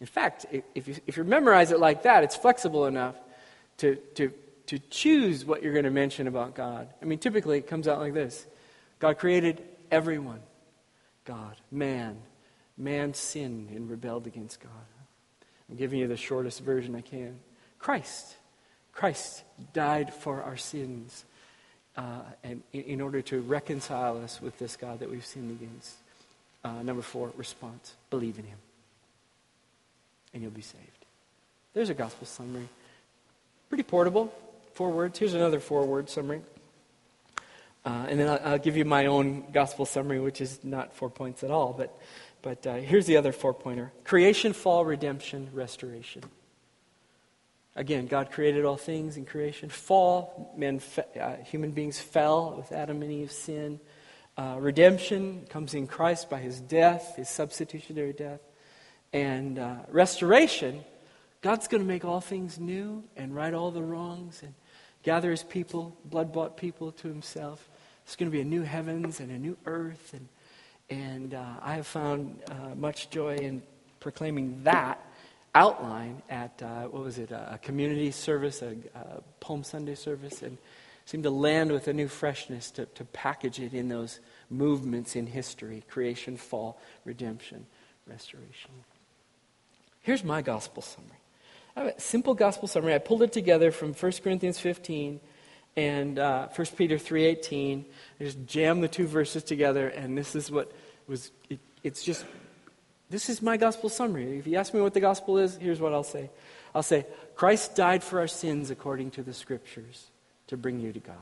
In 0.00 0.06
fact, 0.06 0.46
if 0.74 0.88
you, 0.88 0.96
if 1.06 1.16
you 1.16 1.24
memorize 1.24 1.70
it 1.70 1.80
like 1.80 2.02
that, 2.02 2.24
it's 2.24 2.36
flexible 2.36 2.86
enough 2.86 3.16
to, 3.78 3.96
to, 4.14 4.32
to 4.66 4.78
choose 4.90 5.44
what 5.44 5.62
you're 5.62 5.72
going 5.72 5.84
to 5.84 5.90
mention 5.90 6.26
about 6.26 6.54
God. 6.54 6.88
I 7.00 7.04
mean, 7.04 7.18
typically 7.18 7.58
it 7.58 7.66
comes 7.66 7.88
out 7.88 7.98
like 7.98 8.14
this 8.14 8.46
God 8.98 9.18
created 9.18 9.62
everyone. 9.90 10.40
God, 11.24 11.56
man. 11.70 12.18
Man 12.76 13.14
sinned 13.14 13.70
and 13.70 13.88
rebelled 13.88 14.26
against 14.26 14.60
God. 14.60 14.70
I'm 15.70 15.76
giving 15.76 15.98
you 15.98 16.08
the 16.08 16.16
shortest 16.16 16.60
version 16.60 16.94
I 16.94 17.00
can. 17.00 17.38
Christ. 17.78 18.36
Christ 18.92 19.42
died 19.72 20.12
for 20.12 20.42
our 20.42 20.56
sins 20.56 21.24
uh, 21.96 22.22
and 22.42 22.62
in, 22.72 23.00
order 23.00 23.22
to 23.22 23.40
reconcile 23.42 24.22
us 24.22 24.40
with 24.40 24.58
this 24.58 24.76
God 24.76 25.00
that 25.00 25.10
we've 25.10 25.24
sinned 25.24 25.50
against. 25.60 25.94
Uh, 26.64 26.82
number 26.82 27.02
four, 27.02 27.30
response. 27.36 27.94
Believe 28.10 28.38
in 28.38 28.44
him. 28.44 28.58
And 30.32 30.42
you'll 30.42 30.50
be 30.50 30.62
saved. 30.62 30.82
There's 31.72 31.90
a 31.90 31.94
gospel 31.94 32.26
summary. 32.26 32.68
Pretty 33.68 33.84
portable. 33.84 34.32
Four 34.74 34.90
words. 34.90 35.18
Here's 35.18 35.34
another 35.34 35.60
four 35.60 35.84
word 35.84 36.10
summary. 36.10 36.40
Uh, 37.84 38.06
and 38.08 38.18
then 38.18 38.28
I'll, 38.28 38.40
I'll, 38.44 38.58
give 38.58 38.76
you 38.76 38.84
my 38.84 39.06
own 39.06 39.44
gospel 39.52 39.84
summary, 39.84 40.18
which 40.18 40.40
is 40.40 40.58
not 40.64 40.94
four 40.94 41.10
points 41.10 41.44
at 41.44 41.50
all. 41.50 41.74
But, 41.76 41.96
but 42.44 42.66
uh, 42.66 42.74
here's 42.74 43.06
the 43.06 43.16
other 43.16 43.32
four 43.32 43.54
pointer 43.54 43.90
creation, 44.04 44.52
fall, 44.52 44.84
redemption, 44.84 45.48
restoration. 45.54 46.22
Again, 47.74 48.06
God 48.06 48.30
created 48.30 48.66
all 48.66 48.76
things 48.76 49.16
in 49.16 49.24
creation. 49.24 49.70
Fall, 49.70 50.52
men, 50.54 50.80
uh, 51.18 51.36
human 51.36 51.70
beings 51.70 51.98
fell 51.98 52.54
with 52.54 52.70
Adam 52.70 53.02
and 53.02 53.10
Eve's 53.10 53.34
sin. 53.34 53.80
Uh, 54.36 54.56
redemption 54.60 55.46
comes 55.48 55.72
in 55.72 55.86
Christ 55.86 56.28
by 56.28 56.38
his 56.38 56.60
death, 56.60 57.16
his 57.16 57.30
substitutionary 57.30 58.12
death. 58.12 58.40
And 59.14 59.58
uh, 59.58 59.76
restoration, 59.88 60.84
God's 61.40 61.66
going 61.66 61.82
to 61.82 61.88
make 61.88 62.04
all 62.04 62.20
things 62.20 62.60
new 62.60 63.04
and 63.16 63.34
right 63.34 63.54
all 63.54 63.70
the 63.70 63.82
wrongs 63.82 64.42
and 64.42 64.52
gather 65.02 65.30
his 65.30 65.42
people, 65.42 65.96
blood 66.04 66.30
bought 66.30 66.58
people, 66.58 66.92
to 66.92 67.08
himself. 67.08 67.70
It's 68.04 68.16
going 68.16 68.30
to 68.30 68.36
be 68.36 68.42
a 68.42 68.44
new 68.44 68.62
heavens 68.62 69.18
and 69.18 69.30
a 69.30 69.38
new 69.38 69.56
earth. 69.64 70.12
And, 70.12 70.28
and 70.90 71.34
uh, 71.34 71.44
I 71.62 71.74
have 71.74 71.86
found 71.86 72.40
uh, 72.50 72.74
much 72.74 73.10
joy 73.10 73.36
in 73.36 73.62
proclaiming 74.00 74.62
that 74.64 75.00
outline 75.54 76.22
at, 76.28 76.60
uh, 76.62 76.82
what 76.84 77.04
was 77.04 77.18
it, 77.18 77.30
a 77.30 77.58
community 77.62 78.10
service, 78.10 78.60
a, 78.60 78.76
a 78.94 79.22
Palm 79.40 79.62
Sunday 79.62 79.94
service, 79.94 80.42
and 80.42 80.58
seemed 81.06 81.22
to 81.22 81.30
land 81.30 81.70
with 81.70 81.86
a 81.88 81.92
new 81.92 82.08
freshness 82.08 82.70
to, 82.72 82.86
to 82.86 83.04
package 83.04 83.60
it 83.60 83.72
in 83.72 83.88
those 83.88 84.20
movements 84.50 85.16
in 85.16 85.26
history 85.26 85.82
creation, 85.88 86.36
fall, 86.36 86.80
redemption, 87.04 87.66
restoration. 88.06 88.70
Here's 90.00 90.24
my 90.24 90.42
gospel 90.42 90.82
summary. 90.82 91.18
I 91.76 91.80
have 91.80 91.96
a 91.96 92.00
simple 92.00 92.34
gospel 92.34 92.68
summary. 92.68 92.94
I 92.94 92.98
pulled 92.98 93.22
it 93.22 93.32
together 93.32 93.70
from 93.70 93.94
1 93.94 94.12
Corinthians 94.22 94.58
15 94.58 95.20
and 95.76 96.18
uh, 96.18 96.48
1 96.54 96.66
Peter 96.76 96.96
3.18. 96.96 97.84
I 98.20 98.24
just 98.24 98.46
jam 98.46 98.80
the 98.80 98.88
two 98.88 99.06
verses 99.06 99.42
together, 99.42 99.88
and 99.88 100.16
this 100.16 100.34
is 100.34 100.50
what 100.50 100.72
was, 101.06 101.30
it, 101.50 101.58
it's 101.82 102.02
just, 102.02 102.24
this 103.10 103.28
is 103.28 103.42
my 103.42 103.56
gospel 103.56 103.88
summary. 103.88 104.38
If 104.38 104.46
you 104.46 104.56
ask 104.56 104.72
me 104.72 104.80
what 104.80 104.94
the 104.94 105.00
gospel 105.00 105.38
is, 105.38 105.56
here's 105.56 105.80
what 105.80 105.92
I'll 105.92 106.02
say. 106.02 106.30
I'll 106.74 106.82
say, 106.82 107.06
Christ 107.34 107.74
died 107.74 108.02
for 108.02 108.20
our 108.20 108.26
sins 108.26 108.70
according 108.70 109.12
to 109.12 109.22
the 109.22 109.34
scriptures 109.34 110.10
to 110.48 110.56
bring 110.56 110.80
you 110.80 110.92
to 110.92 111.00
God. 111.00 111.16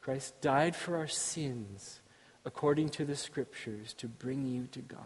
Christ 0.00 0.40
died 0.40 0.74
for 0.74 0.96
our 0.96 1.06
sins 1.06 2.00
according 2.44 2.88
to 2.90 3.04
the 3.04 3.14
scriptures 3.14 3.94
to 3.94 4.08
bring 4.08 4.46
you 4.46 4.66
to 4.72 4.80
God. 4.80 4.98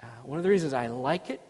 Uh, 0.00 0.06
one 0.24 0.38
of 0.38 0.44
the 0.44 0.50
reasons 0.50 0.72
I 0.72 0.86
like 0.86 1.30
it 1.30 1.40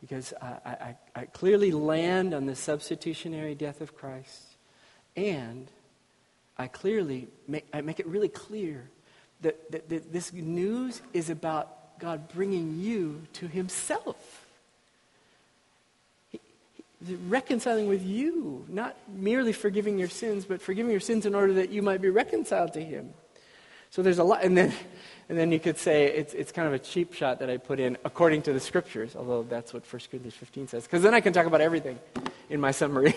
because 0.00 0.32
I, 0.40 0.46
I, 0.64 0.96
I, 1.14 1.24
clearly 1.26 1.72
land 1.72 2.32
on 2.32 2.46
the 2.46 2.54
substitutionary 2.54 3.54
death 3.54 3.80
of 3.80 3.96
Christ, 3.96 4.42
and 5.16 5.68
I 6.56 6.68
clearly 6.68 7.28
make, 7.46 7.66
I 7.72 7.80
make 7.80 8.00
it 8.00 8.06
really 8.06 8.28
clear 8.28 8.88
that, 9.42 9.70
that, 9.72 9.88
that 9.88 10.12
this 10.12 10.32
news 10.32 11.02
is 11.12 11.30
about 11.30 11.98
God 11.98 12.28
bringing 12.28 12.78
you 12.78 13.22
to 13.34 13.48
Himself. 13.48 14.44
Reconciling 17.28 17.88
with 17.88 18.04
you, 18.04 18.64
not 18.68 18.96
merely 19.08 19.52
forgiving 19.52 19.98
your 19.98 20.08
sins, 20.08 20.44
but 20.44 20.60
forgiving 20.60 20.90
your 20.90 21.00
sins 21.00 21.26
in 21.26 21.34
order 21.34 21.54
that 21.54 21.70
you 21.70 21.82
might 21.82 22.00
be 22.00 22.08
reconciled 22.08 22.72
to 22.74 22.84
Him. 22.84 23.14
So 23.90 24.02
there's 24.02 24.18
a 24.18 24.24
lot, 24.24 24.42
and 24.42 24.56
then 24.56 24.72
and 25.28 25.36
then 25.36 25.52
you 25.52 25.60
could 25.60 25.76
say 25.78 26.06
it's, 26.06 26.32
it's 26.32 26.52
kind 26.52 26.66
of 26.66 26.74
a 26.74 26.78
cheap 26.78 27.12
shot 27.12 27.40
that 27.40 27.50
I 27.50 27.58
put 27.58 27.80
in 27.80 27.98
according 28.04 28.42
to 28.42 28.52
the 28.52 28.60
scriptures, 28.60 29.14
although 29.14 29.42
that's 29.42 29.74
what 29.74 29.82
1 29.82 30.02
Corinthians 30.10 30.34
15 30.34 30.68
says. 30.68 30.84
Because 30.84 31.02
then 31.02 31.12
I 31.12 31.20
can 31.20 31.34
talk 31.34 31.46
about 31.46 31.60
everything 31.60 31.98
in 32.48 32.60
my 32.60 32.70
summary. 32.70 33.14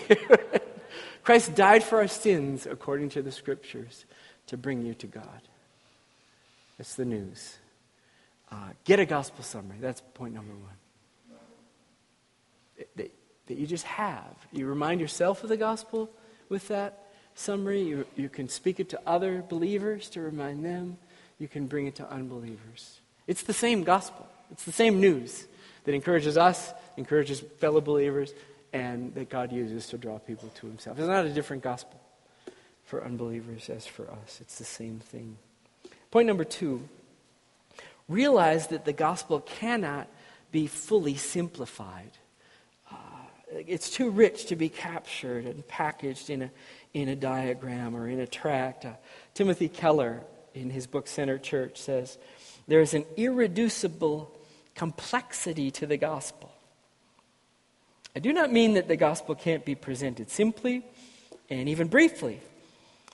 Christ 1.22 1.54
died 1.54 1.82
for 1.82 1.98
our 1.98 2.08
sins 2.08 2.66
according 2.66 3.10
to 3.10 3.22
the 3.22 3.32
scriptures 3.32 4.04
to 4.48 4.58
bring 4.58 4.84
you 4.84 4.92
to 4.94 5.06
God. 5.06 5.40
That's 6.76 6.96
the 6.96 7.06
news. 7.06 7.56
Uh, 8.50 8.56
get 8.84 9.00
a 9.00 9.06
gospel 9.06 9.42
summary. 9.42 9.78
That's 9.80 10.02
point 10.14 10.34
number 10.34 10.52
one. 10.52 10.76
That, 12.96 13.10
that 13.46 13.56
you 13.56 13.66
just 13.66 13.84
have. 13.84 14.34
You 14.52 14.66
remind 14.66 15.00
yourself 15.00 15.42
of 15.42 15.48
the 15.48 15.56
gospel 15.56 16.10
with 16.50 16.68
that 16.68 17.08
summary. 17.34 17.82
You, 17.82 18.06
you 18.16 18.28
can 18.28 18.50
speak 18.50 18.80
it 18.80 18.90
to 18.90 19.00
other 19.06 19.42
believers 19.48 20.10
to 20.10 20.20
remind 20.20 20.64
them 20.64 20.98
you 21.38 21.48
can 21.48 21.66
bring 21.66 21.86
it 21.86 21.96
to 21.96 22.10
unbelievers. 22.10 23.00
It's 23.26 23.42
the 23.42 23.52
same 23.52 23.84
gospel, 23.84 24.26
it's 24.50 24.64
the 24.64 24.72
same 24.72 25.00
news 25.00 25.46
that 25.84 25.94
encourages 25.94 26.36
us, 26.36 26.72
encourages 26.96 27.40
fellow 27.58 27.80
believers, 27.80 28.32
and 28.72 29.14
that 29.14 29.28
God 29.28 29.52
uses 29.52 29.88
to 29.88 29.98
draw 29.98 30.18
people 30.18 30.48
to 30.56 30.66
Himself. 30.66 30.98
It's 30.98 31.08
not 31.08 31.24
a 31.24 31.30
different 31.30 31.62
gospel 31.62 32.00
for 32.84 33.04
unbelievers 33.04 33.70
as 33.70 33.86
for 33.86 34.10
us, 34.10 34.38
it's 34.40 34.58
the 34.58 34.64
same 34.64 34.98
thing. 35.00 35.36
Point 36.10 36.26
number 36.26 36.44
two 36.44 36.88
realize 38.08 38.66
that 38.68 38.84
the 38.84 38.92
gospel 38.92 39.40
cannot 39.40 40.08
be 40.50 40.66
fully 40.66 41.16
simplified. 41.16 42.10
Uh, 42.90 42.94
it's 43.50 43.88
too 43.88 44.10
rich 44.10 44.46
to 44.46 44.56
be 44.56 44.68
captured 44.68 45.46
and 45.46 45.66
packaged 45.66 46.28
in 46.28 46.42
a, 46.42 46.50
in 46.92 47.08
a 47.08 47.16
diagram 47.16 47.96
or 47.96 48.08
in 48.08 48.20
a 48.20 48.26
tract. 48.26 48.84
Uh, 48.84 48.92
Timothy 49.34 49.68
Keller 49.68 50.22
in 50.54 50.70
his 50.70 50.86
book 50.86 51.06
Center 51.06 51.38
Church 51.38 51.78
says 51.78 52.18
there 52.68 52.80
is 52.80 52.94
an 52.94 53.04
irreducible 53.16 54.30
complexity 54.74 55.70
to 55.72 55.86
the 55.86 55.96
gospel. 55.96 56.52
I 58.14 58.20
do 58.20 58.32
not 58.32 58.52
mean 58.52 58.74
that 58.74 58.88
the 58.88 58.96
gospel 58.96 59.34
can't 59.34 59.64
be 59.64 59.74
presented 59.74 60.30
simply 60.30 60.84
and 61.48 61.68
even 61.68 61.88
briefly. 61.88 62.40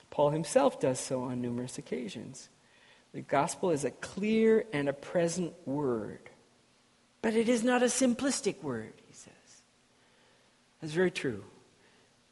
Paul 0.09 0.31
himself 0.31 0.79
does 0.79 0.99
so 0.99 1.23
on 1.23 1.41
numerous 1.41 1.77
occasions. 1.77 2.49
The 3.13 3.21
gospel 3.21 3.71
is 3.71 3.85
a 3.85 3.91
clear 3.91 4.65
and 4.73 4.89
a 4.89 4.93
present 4.93 5.53
word, 5.65 6.29
but 7.21 7.33
it 7.33 7.49
is 7.49 7.63
not 7.63 7.81
a 7.81 7.87
simplistic 7.87 8.61
word, 8.61 8.93
he 9.07 9.13
says. 9.13 9.33
That's 10.81 10.93
very 10.93 11.11
true. 11.11 11.43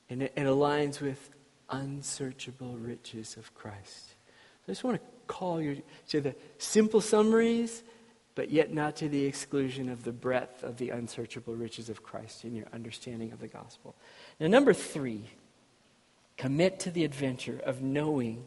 And 0.09 0.23
it, 0.23 0.33
it 0.35 0.43
aligns 0.43 1.01
with 1.01 1.29
unsearchable 1.69 2.77
riches 2.77 3.37
of 3.37 3.53
Christ. 3.55 4.13
I 4.67 4.71
just 4.71 4.83
want 4.83 4.97
to 4.97 5.07
call 5.27 5.61
you 5.61 5.81
to 6.09 6.21
the 6.21 6.35
simple 6.57 7.01
summaries, 7.01 7.83
but 8.35 8.49
yet 8.49 8.73
not 8.73 8.97
to 8.97 9.09
the 9.09 9.25
exclusion 9.25 9.89
of 9.89 10.03
the 10.03 10.11
breadth 10.11 10.63
of 10.63 10.77
the 10.77 10.89
unsearchable 10.89 11.55
riches 11.55 11.89
of 11.89 12.03
Christ 12.03 12.43
in 12.43 12.55
your 12.55 12.67
understanding 12.73 13.31
of 13.31 13.39
the 13.39 13.47
gospel. 13.47 13.95
Now, 14.39 14.47
number 14.47 14.73
three, 14.73 15.23
commit 16.35 16.79
to 16.81 16.91
the 16.91 17.03
adventure 17.03 17.59
of 17.65 17.81
knowing 17.81 18.45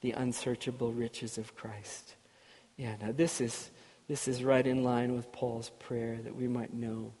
the 0.00 0.12
unsearchable 0.12 0.92
riches 0.92 1.38
of 1.38 1.56
Christ. 1.56 2.14
Yeah, 2.76 2.94
now 3.00 3.12
this 3.12 3.40
is, 3.40 3.70
this 4.06 4.28
is 4.28 4.44
right 4.44 4.66
in 4.66 4.84
line 4.84 5.14
with 5.14 5.32
Paul's 5.32 5.70
prayer 5.80 6.18
that 6.22 6.36
we 6.36 6.46
might 6.46 6.72
know 6.72 7.12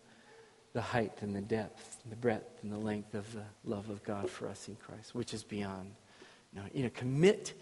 the 0.72 0.80
height 0.80 1.18
and 1.22 1.34
the 1.34 1.40
depth 1.40 1.98
and 2.04 2.12
the 2.12 2.16
breadth 2.16 2.62
and 2.62 2.72
the 2.72 2.78
length 2.78 3.14
of 3.14 3.32
the 3.32 3.42
love 3.64 3.90
of 3.90 4.04
God 4.04 4.30
for 4.30 4.46
us 4.46 4.68
in 4.68 4.76
Christ, 4.76 5.14
which 5.14 5.34
is 5.34 5.42
beyond. 5.42 5.90
Knowing. 6.52 6.70
You 6.72 6.84
know, 6.84 6.90
commit 6.94 7.54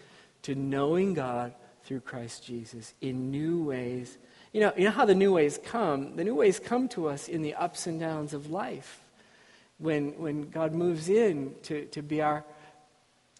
to 0.47 0.55
knowing 0.55 1.13
God 1.13 1.53
through 1.83 1.99
Christ 1.99 2.45
Jesus 2.45 2.93
in 3.01 3.31
new 3.31 3.61
ways. 3.61 4.17
You 4.53 4.61
know, 4.61 4.73
you 4.77 4.85
know 4.85 4.91
how 4.91 5.03
the 5.03 5.13
new 5.13 5.33
ways 5.33 5.59
come? 5.61 6.15
The 6.15 6.23
new 6.23 6.35
ways 6.35 6.57
come 6.57 6.87
to 6.89 7.09
us 7.09 7.27
in 7.27 7.41
the 7.41 7.53
ups 7.53 7.85
and 7.85 7.99
downs 7.99 8.33
of 8.33 8.49
life. 8.49 9.01
When, 9.77 10.17
when 10.17 10.49
God 10.49 10.73
moves 10.73 11.09
in 11.09 11.53
to, 11.63 11.83
to 11.87 12.01
be 12.01 12.21
our 12.21 12.45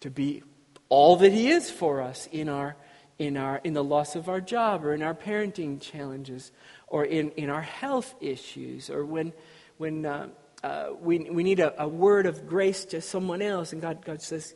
to 0.00 0.10
be 0.10 0.42
all 0.90 1.16
that 1.16 1.32
he 1.32 1.48
is 1.48 1.70
for 1.70 2.02
us 2.02 2.28
in 2.30 2.50
our 2.50 2.76
in 3.18 3.38
our 3.38 3.58
in 3.64 3.72
the 3.72 3.82
loss 3.82 4.14
of 4.14 4.28
our 4.28 4.42
job 4.42 4.84
or 4.84 4.92
in 4.92 5.02
our 5.02 5.14
parenting 5.14 5.80
challenges 5.80 6.52
or 6.88 7.06
in, 7.06 7.30
in 7.32 7.48
our 7.48 7.62
health 7.62 8.14
issues 8.20 8.90
or 8.90 9.02
when 9.04 9.32
when 9.78 10.04
uh, 10.04 10.28
uh, 10.62 10.88
we, 11.00 11.18
we 11.30 11.42
need 11.42 11.58
a, 11.58 11.82
a 11.82 11.88
word 11.88 12.26
of 12.26 12.46
grace 12.46 12.84
to 12.84 13.00
someone 13.00 13.40
else 13.40 13.72
and 13.72 13.80
God, 13.80 14.04
God 14.04 14.20
says 14.20 14.54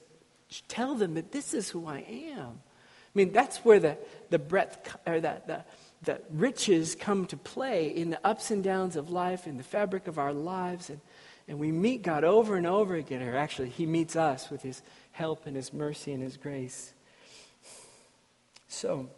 tell 0.69 0.95
them 0.95 1.15
that 1.15 1.33
this 1.33 1.55
is 1.55 1.71
who 1.71 1.87
I 1.87 2.05
am. 2.37 2.61
I 3.15 3.19
mean, 3.19 3.33
that's 3.33 3.59
where 3.59 3.79
the, 3.79 3.99
the 4.31 4.39
breadth 4.39 4.97
or 5.07 5.21
the, 5.21 5.43
the, 5.47 5.65
the 6.03 6.21
riches 6.31 6.95
come 6.95 7.27
to 7.27 7.37
play 7.37 7.89
in 7.89 8.11
the 8.11 8.27
ups 8.27 8.51
and 8.51 8.65
downs 8.65 8.97
of 8.97 9.11
life, 9.11 9.47
in 9.47 9.57
the 9.57 9.63
fabric 9.63 10.09
of 10.09 10.19
our 10.19 10.33
lives. 10.33 10.91
And, 10.91 11.01
and 11.47 11.59
we 11.59 11.71
meet 11.73 12.03
God 12.03 12.25
over 12.25 12.57
and 12.57 12.67
over 12.67 12.95
again, 12.95 13.23
or 13.23 13.37
actually, 13.37 13.69
He 13.69 13.87
meets 13.87 14.17
us 14.17 14.51
with 14.51 14.63
His 14.63 14.83
help 15.13 15.47
and 15.47 15.55
His 15.55 15.73
mercy 15.73 16.13
and 16.13 16.23
His 16.23 16.37
grace. 16.37 16.93
So, 18.69 19.09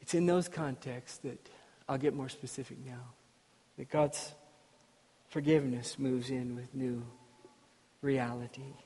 it's 0.00 0.14
in 0.14 0.24
those 0.24 0.48
contexts 0.48 1.18
that 1.18 1.38
I'll 1.88 1.98
get 1.98 2.14
more 2.14 2.30
specific 2.30 2.78
now. 2.84 3.12
That 3.76 3.90
God's 3.90 4.32
forgiveness 5.34 5.98
moves 5.98 6.30
in 6.30 6.54
with 6.54 6.72
new 6.72 7.02
reality. 8.02 8.76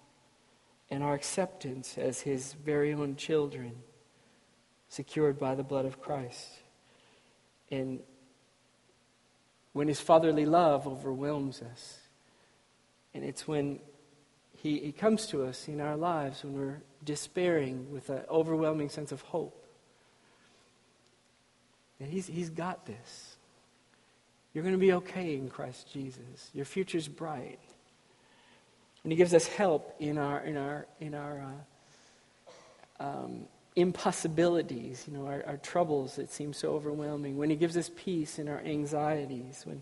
And 0.91 1.05
our 1.05 1.13
acceptance 1.13 1.99
as 1.99 2.23
his 2.23 2.55
very 2.55 2.95
own 2.95 3.17
children, 3.17 3.73
secured 4.89 5.39
by 5.39 5.55
the 5.55 5.63
blood 5.63 5.85
of 5.85 6.01
Christ. 6.01 6.49
And 7.71 8.01
when 9.75 9.89
his 9.89 10.01
fatherly 10.01 10.47
love 10.47 10.87
overwhelms 10.87 11.61
us, 11.61 11.99
and 13.13 13.25
it's 13.25 13.47
when 13.47 13.81
he, 14.57 14.79
he 14.79 14.93
comes 14.93 15.27
to 15.27 15.45
us 15.45 15.69
in 15.69 15.83
our 15.83 15.99
lives 15.99 16.45
when 16.45 16.55
we're 16.55 16.81
despairing 17.05 17.93
with 17.93 18.09
an 18.09 18.23
overwhelming 18.31 18.89
sense 18.89 19.13
of 19.13 19.21
hope. 19.21 19.67
And 22.01 22.11
he's, 22.11 22.27
he's 22.27 22.49
got 22.49 22.87
this. 22.87 23.37
You're 24.59 24.65
going 24.65 24.75
to 24.75 24.81
be 24.81 24.95
okay 24.95 25.37
in 25.37 25.49
Christ 25.49 25.93
Jesus. 25.93 26.51
Your 26.53 26.65
future's 26.65 27.07
bright. 27.07 27.61
And 29.05 29.13
He 29.13 29.17
gives 29.17 29.33
us 29.33 29.47
help 29.47 29.95
in 30.01 30.19
our, 30.19 30.41
in 30.41 30.57
our, 30.57 30.89
in 30.99 31.15
our 31.15 31.55
uh, 32.99 33.05
um, 33.05 33.45
impossibilities, 33.77 35.05
you 35.07 35.17
know, 35.17 35.29
our, 35.29 35.45
our 35.47 35.57
troubles 35.59 36.17
that 36.17 36.33
seem 36.33 36.53
so 36.53 36.73
overwhelming. 36.73 37.37
When 37.37 37.51
He 37.51 37.55
gives 37.55 37.77
us 37.77 37.89
peace 37.95 38.41
in 38.41 38.49
our 38.49 38.59
anxieties. 38.59 39.63
When, 39.65 39.81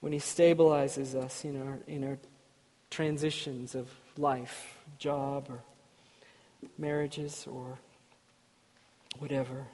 when 0.00 0.12
He 0.12 0.18
stabilizes 0.18 1.14
us 1.14 1.42
in 1.42 1.66
our, 1.66 1.78
in 1.86 2.04
our 2.04 2.18
transitions 2.90 3.74
of 3.74 3.88
life, 4.18 4.76
job, 4.98 5.46
or 5.48 5.60
marriages 6.76 7.46
or 7.50 7.78
whatever. 9.18 9.68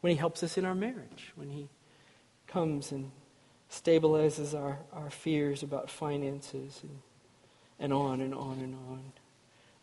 When 0.00 0.10
He 0.12 0.16
helps 0.16 0.42
us 0.42 0.56
in 0.56 0.64
our 0.64 0.74
marriage, 0.74 1.32
when 1.36 1.50
He 1.50 1.68
comes 2.50 2.92
and 2.92 3.10
stabilizes 3.70 4.58
our, 4.58 4.78
our 4.92 5.10
fears 5.10 5.62
about 5.62 5.90
finances 5.90 6.80
and, 6.82 6.98
and 7.78 7.92
on 7.92 8.20
and 8.20 8.34
on 8.34 8.58
and 8.58 8.74
on. 8.74 9.02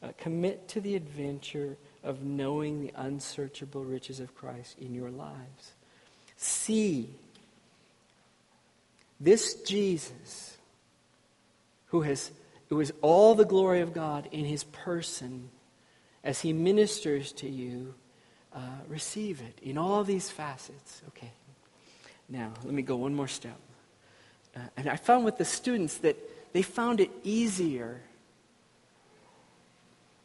Uh, 0.04 0.12
commit 0.18 0.68
to 0.68 0.80
the 0.80 0.96
adventure 0.96 1.78
of 2.04 2.24
knowing 2.24 2.82
the 2.82 2.92
unsearchable 2.96 3.84
riches 3.84 4.20
of 4.20 4.36
Christ 4.36 4.78
in 4.80 4.94
your 4.94 5.10
lives. 5.10 5.74
See 6.36 7.10
this 9.20 9.56
Jesus 9.64 10.58
who 11.88 12.02
has 12.02 12.32
who 12.70 12.80
is 12.80 12.94
all 13.02 13.34
the 13.34 13.46
glory 13.46 13.82
of 13.82 13.94
God 13.94 14.28
in 14.32 14.46
his 14.46 14.64
person 14.66 15.50
as 16.24 16.42
he 16.42 16.52
ministers 16.52 17.32
to 17.32 17.50
you, 17.50 17.96
uh, 18.54 18.60
receive 18.88 19.42
it 19.42 19.58
in 19.64 19.78
all 19.78 20.04
these 20.04 20.30
facets. 20.30 21.02
Okay. 21.08 21.32
Now, 22.30 22.54
let 22.64 22.74
me 22.74 22.82
go 22.82 22.98
one 22.98 23.14
more 23.14 23.28
step. 23.28 23.58
Uh, 24.56 24.60
and 24.76 24.90
I 24.90 24.96
found 24.96 25.26
with 25.26 25.38
the 25.38 25.46
students 25.46 25.98
that 26.00 26.18
they 26.54 26.62
found 26.62 27.00
it 27.00 27.12
easier 27.24 28.02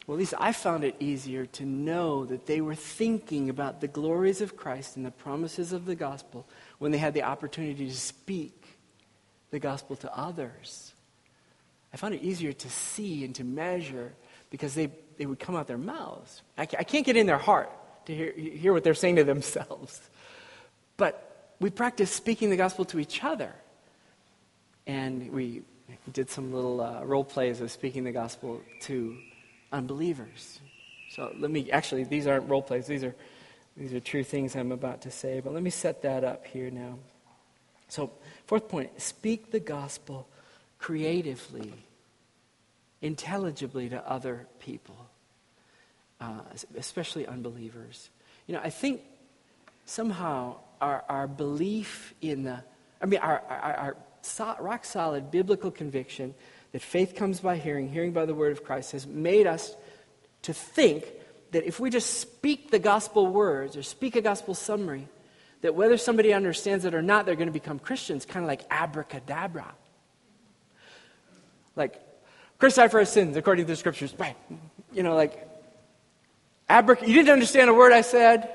well, 0.05 0.17
at 0.17 0.19
least 0.19 0.33
I 0.37 0.51
found 0.51 0.83
it 0.83 0.95
easier 0.99 1.45
to 1.45 1.65
know 1.65 2.25
that 2.25 2.45
they 2.45 2.59
were 2.59 2.75
thinking 2.75 3.49
about 3.49 3.79
the 3.79 3.87
glories 3.87 4.41
of 4.41 4.57
Christ 4.57 4.97
and 4.97 5.05
the 5.05 5.11
promises 5.11 5.71
of 5.71 5.85
the 5.85 5.95
gospel 5.95 6.45
when 6.79 6.91
they 6.91 6.97
had 6.97 7.13
the 7.13 7.23
opportunity 7.23 7.87
to 7.87 7.95
speak 7.95 8.77
the 9.51 9.59
gospel 9.59 9.95
to 9.97 10.17
others. 10.17 10.93
I 11.93 11.97
found 11.97 12.15
it 12.15 12.21
easier 12.21 12.51
to 12.51 12.69
see 12.69 13.23
and 13.23 13.33
to 13.35 13.45
measure 13.45 14.11
because 14.49 14.73
they, 14.73 14.91
they 15.17 15.25
would 15.25 15.39
come 15.39 15.55
out 15.55 15.67
their 15.67 15.77
mouths. 15.77 16.41
I, 16.57 16.65
can't 16.65 17.05
get 17.05 17.15
in 17.15 17.25
their 17.25 17.37
heart 17.37 17.71
to 18.07 18.13
hear, 18.13 18.33
hear 18.33 18.73
what 18.73 18.83
they're 18.83 18.93
saying 18.93 19.15
to 19.17 19.23
themselves. 19.23 20.01
But 20.97 21.32
we 21.63 21.69
practice 21.69 22.11
speaking 22.11 22.49
the 22.49 22.57
gospel 22.57 22.83
to 22.83 22.99
each 22.99 23.23
other. 23.23 23.49
And 24.85 25.31
we 25.31 25.61
did 26.11 26.29
some 26.29 26.53
little 26.53 26.81
uh, 26.81 27.05
role 27.05 27.23
plays 27.23 27.61
of 27.61 27.71
speaking 27.71 28.03
the 28.03 28.11
gospel 28.11 28.61
to 28.81 29.17
unbelievers. 29.71 30.59
So 31.11 31.33
let 31.39 31.49
me 31.49 31.71
actually 31.71 32.03
these 32.03 32.27
aren't 32.27 32.49
role 32.49 32.61
plays. 32.61 32.85
These 32.85 33.05
are 33.05 33.15
these 33.77 33.93
are 33.93 34.01
true 34.01 34.25
things 34.25 34.57
I'm 34.57 34.73
about 34.73 35.03
to 35.03 35.11
say, 35.11 35.39
but 35.39 35.53
let 35.53 35.63
me 35.63 35.69
set 35.69 36.01
that 36.01 36.25
up 36.25 36.45
here 36.45 36.69
now. 36.69 36.99
So, 37.87 38.11
fourth 38.45 38.67
point, 38.67 39.01
speak 39.01 39.51
the 39.51 39.59
gospel 39.59 40.27
creatively, 40.79 41.73
intelligibly 43.01 43.87
to 43.89 44.05
other 44.07 44.47
people, 44.59 44.97
uh, 46.19 46.41
especially 46.77 47.25
unbelievers. 47.25 48.09
You 48.47 48.55
know, 48.55 48.61
I 48.61 48.69
think 48.69 49.01
somehow 49.85 50.57
our, 50.81 51.03
our 51.09 51.27
belief 51.27 52.13
in 52.21 52.43
the, 52.43 52.63
I 53.01 53.05
mean, 53.05 53.19
our, 53.19 53.41
our, 53.49 53.73
our 53.73 53.97
so, 54.21 54.55
rock 54.59 54.85
solid 54.85 55.31
biblical 55.31 55.71
conviction 55.71 56.33
that 56.71 56.81
faith 56.81 57.15
comes 57.15 57.39
by 57.39 57.57
hearing, 57.57 57.89
hearing 57.89 58.13
by 58.13 58.25
the 58.25 58.33
word 58.33 58.51
of 58.51 58.63
Christ, 58.63 58.93
has 58.93 59.05
made 59.05 59.47
us 59.47 59.75
to 60.43 60.53
think 60.53 61.05
that 61.51 61.65
if 61.65 61.79
we 61.79 61.89
just 61.89 62.19
speak 62.19 62.71
the 62.71 62.79
gospel 62.79 63.27
words 63.27 63.77
or 63.77 63.83
speak 63.83 64.15
a 64.15 64.21
gospel 64.21 64.55
summary, 64.55 65.07
that 65.61 65.75
whether 65.75 65.97
somebody 65.97 66.33
understands 66.33 66.83
it 66.83 66.93
or 66.93 67.01
not, 67.01 67.25
they're 67.25 67.35
going 67.35 67.47
to 67.47 67.53
become 67.53 67.79
Christians, 67.79 68.25
kind 68.25 68.43
of 68.43 68.47
like 68.47 68.63
abracadabra. 68.69 69.73
Like, 71.75 72.01
crucified 72.59 72.91
for 72.91 72.99
our 72.99 73.05
sins 73.05 73.37
according 73.37 73.65
to 73.65 73.71
the 73.71 73.75
scriptures. 73.75 74.13
Right. 74.17 74.35
You 74.91 75.03
know, 75.03 75.15
like, 75.15 75.47
abrac- 76.69 77.07
you 77.07 77.13
didn't 77.13 77.29
understand 77.29 77.69
a 77.69 77.73
word 77.73 77.93
I 77.93 78.01
said, 78.01 78.53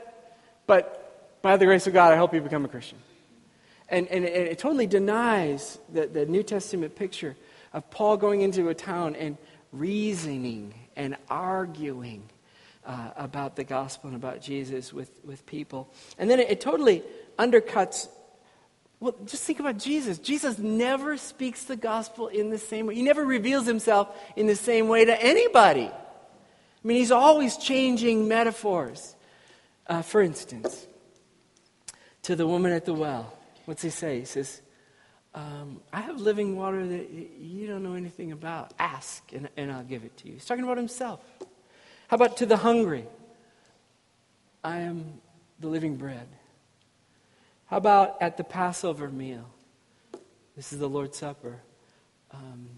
but 0.67 0.98
by 1.43 1.57
the 1.57 1.65
grace 1.67 1.87
of 1.87 1.93
God, 1.93 2.13
I 2.13 2.17
help 2.17 2.35
you 2.35 2.41
become 2.41 2.65
a 2.65 2.69
Christian. 2.69 2.99
And, 3.89 4.07
and, 4.09 4.25
and 4.25 4.49
it 4.49 4.59
totally 4.59 4.87
denies 4.87 5.79
the, 5.93 6.07
the 6.07 6.27
New 6.27 6.43
Testament 6.43 6.95
picture 6.95 7.37
of 7.73 7.91
Paul 7.91 8.17
going 8.17 8.43
into 8.43 8.69
a 8.69 8.75
town 8.75 9.17
and 9.17 9.37
reasoning 9.73 10.75
and 10.97 11.17
arguing 11.29 12.23
uh, 12.85 13.11
about 13.17 13.57
the 13.57 13.65
gospel 13.65 14.09
and 14.09 14.17
about 14.17 14.41
Jesus 14.41 14.93
with, 14.93 15.11
with 15.25 15.45
people. 15.47 15.93
And 16.19 16.29
then 16.31 16.41
it, 16.41 16.51
it 16.51 16.61
totally 16.61 17.03
undercuts. 17.39 18.09
Well, 19.01 19.15
just 19.27 19.45
think 19.45 19.61
about 19.61 19.79
Jesus. 19.79 20.19
Jesus 20.19 20.59
never 20.59 21.17
speaks 21.17 21.65
the 21.65 21.77
gospel 21.77 22.29
in 22.29 22.51
the 22.51 22.59
same 22.59 22.87
way. 22.87 22.95
He 22.95 23.03
never 23.03 23.25
reveals 23.25 23.67
himself 23.67 24.09
in 24.37 24.47
the 24.47 24.57
same 24.57 24.89
way 24.89 25.05
to 25.05 25.23
anybody. 25.23 25.87
I 25.89 26.87
mean, 26.87 26.97
he's 26.97 27.13
always 27.13 27.57
changing 27.57 28.29
metaphors. 28.29 29.15
Uh, 29.87 30.03
for 30.03 30.21
instance, 30.21 30.87
to 32.29 32.37
the 32.37 32.47
woman 32.47 32.73
at 32.73 32.85
the 32.85 32.93
well, 32.93 33.33
what's 33.65 33.81
he 33.81 33.89
say? 33.89 34.19
He 34.19 34.27
says, 34.27 34.61
um, 35.35 35.81
I 35.91 36.03
have 36.03 36.21
living 36.21 36.57
water 36.57 36.87
that 36.87 37.09
you 37.11 37.67
don't 37.67 37.83
know 37.83 37.95
anything 37.95 38.33
about. 38.33 38.75
Ask, 38.79 39.33
and, 39.33 39.49
and 39.57 39.73
I'll 39.73 39.83
give 39.83 40.05
it 40.05 40.15
to 40.19 40.27
you. 40.27 40.35
He's 40.35 40.45
talking 40.45 40.63
about 40.63 40.77
himself. 40.77 41.21
How 42.09 42.17
about 42.17 42.37
to 42.37 42.45
the 42.45 42.59
hungry? 42.59 43.07
I 44.63 44.81
am 44.81 45.23
the 45.59 45.69
living 45.69 45.97
bread. 45.97 46.29
How 47.65 47.79
about 47.79 48.21
at 48.21 48.37
the 48.37 48.45
Passover 48.45 49.09
meal? 49.09 49.49
This 50.55 50.71
is 50.75 50.81
the 50.81 50.89
Lord's 50.89 51.17
Supper. 51.17 51.63
Um, 52.31 52.69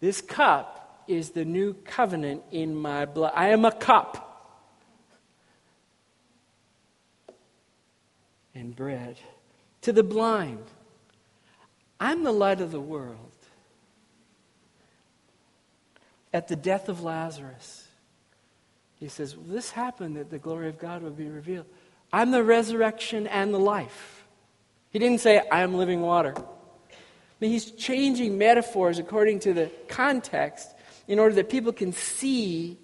this 0.00 0.20
cup 0.20 1.06
is 1.08 1.30
the 1.30 1.46
new 1.46 1.72
covenant 1.72 2.42
in 2.50 2.76
my 2.76 3.06
blood. 3.06 3.32
I 3.34 3.48
am 3.48 3.64
a 3.64 3.72
cup 3.72 4.23
and 8.54 8.74
bread. 8.74 9.16
To 9.82 9.92
the 9.92 10.02
blind, 10.02 10.64
I'm 12.00 12.22
the 12.22 12.32
light 12.32 12.60
of 12.60 12.70
the 12.70 12.80
world. 12.80 13.18
At 16.32 16.48
the 16.48 16.56
death 16.56 16.88
of 16.88 17.02
Lazarus, 17.02 17.86
he 18.98 19.08
says, 19.08 19.36
well, 19.36 19.46
This 19.46 19.70
happened 19.70 20.16
that 20.16 20.30
the 20.30 20.38
glory 20.38 20.68
of 20.68 20.78
God 20.78 21.02
would 21.02 21.16
be 21.16 21.28
revealed. 21.28 21.66
I'm 22.12 22.30
the 22.30 22.42
resurrection 22.42 23.26
and 23.26 23.52
the 23.52 23.58
life. 23.58 24.24
He 24.90 24.98
didn't 24.98 25.20
say, 25.20 25.42
I 25.50 25.60
am 25.60 25.74
living 25.74 26.00
water. 26.00 26.34
He's 27.40 27.72
changing 27.72 28.38
metaphors 28.38 28.98
according 28.98 29.40
to 29.40 29.52
the 29.52 29.70
context 29.88 30.68
in 31.06 31.18
order 31.18 31.34
that 31.34 31.50
people 31.50 31.72
can 31.72 31.92
see 31.92 32.78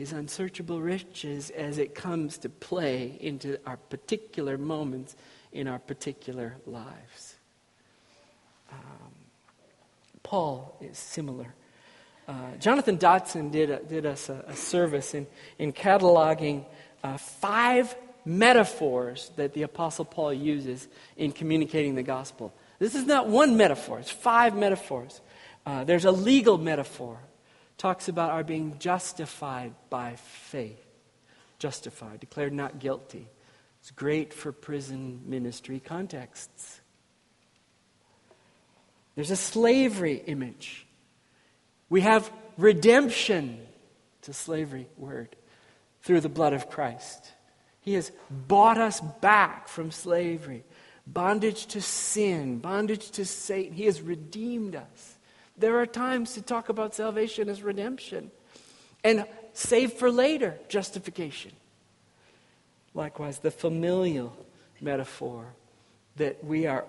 his 0.00 0.12
unsearchable 0.14 0.80
riches 0.80 1.50
as 1.50 1.76
it 1.76 1.94
comes 1.94 2.38
to 2.38 2.48
play 2.48 3.18
into 3.20 3.58
our 3.66 3.76
particular 3.76 4.56
moments 4.56 5.14
in 5.52 5.68
our 5.68 5.78
particular 5.78 6.56
lives. 6.66 7.36
Um, 8.72 9.12
Paul 10.22 10.74
is 10.80 10.96
similar. 10.96 11.54
Uh, 12.26 12.32
Jonathan 12.58 12.96
Dodson 12.96 13.50
did, 13.50 13.68
a, 13.68 13.82
did 13.82 14.06
us 14.06 14.30
a, 14.30 14.42
a, 14.48 14.56
service 14.56 15.12
in, 15.12 15.26
in 15.58 15.70
cataloging 15.74 16.64
uh, 17.04 17.18
five 17.18 17.94
metaphors 18.24 19.30
that 19.36 19.52
the 19.52 19.64
Apostle 19.64 20.06
Paul 20.06 20.32
uses 20.32 20.88
in 21.18 21.30
communicating 21.30 21.94
the 21.94 22.02
gospel. 22.02 22.54
This 22.78 22.94
is 22.94 23.04
not 23.04 23.28
one 23.28 23.58
metaphor, 23.58 23.98
it's 23.98 24.10
five 24.10 24.56
metaphors. 24.56 25.20
Uh, 25.66 25.84
there's 25.84 26.06
a 26.06 26.10
legal 26.10 26.56
metaphor, 26.56 27.18
talks 27.80 28.08
about 28.08 28.30
our 28.30 28.44
being 28.44 28.76
justified 28.78 29.72
by 29.88 30.14
faith. 30.16 30.84
Justified, 31.58 32.20
declared 32.20 32.52
not 32.52 32.78
guilty. 32.78 33.26
It's 33.80 33.90
great 33.90 34.34
for 34.34 34.52
prison 34.52 35.22
ministry 35.24 35.80
contexts. 35.80 36.82
There's 39.14 39.30
a 39.30 39.36
slavery 39.36 40.22
image. 40.26 40.86
We 41.88 42.02
have 42.02 42.30
redemption, 42.58 43.58
it's 44.18 44.28
a 44.28 44.34
slavery 44.34 44.86
word, 44.98 45.34
through 46.02 46.20
the 46.20 46.28
blood 46.28 46.52
of 46.52 46.68
Christ. 46.68 47.32
He 47.80 47.94
has 47.94 48.12
bought 48.30 48.76
us 48.76 49.00
back 49.00 49.68
from 49.68 49.90
slavery, 49.90 50.64
bondage 51.06 51.64
to 51.68 51.80
sin, 51.80 52.58
bondage 52.58 53.10
to 53.12 53.24
Satan. 53.24 53.72
He 53.72 53.86
has 53.86 54.02
redeemed 54.02 54.76
us. 54.76 55.16
There 55.60 55.78
are 55.78 55.86
times 55.86 56.32
to 56.34 56.42
talk 56.42 56.70
about 56.70 56.94
salvation 56.94 57.50
as 57.50 57.62
redemption 57.62 58.30
and 59.04 59.26
save 59.52 59.92
for 59.92 60.10
later 60.10 60.58
justification. 60.68 61.52
Likewise, 62.94 63.38
the 63.38 63.50
familial 63.50 64.34
metaphor 64.80 65.54
that 66.16 66.42
we 66.42 66.66
are, 66.66 66.86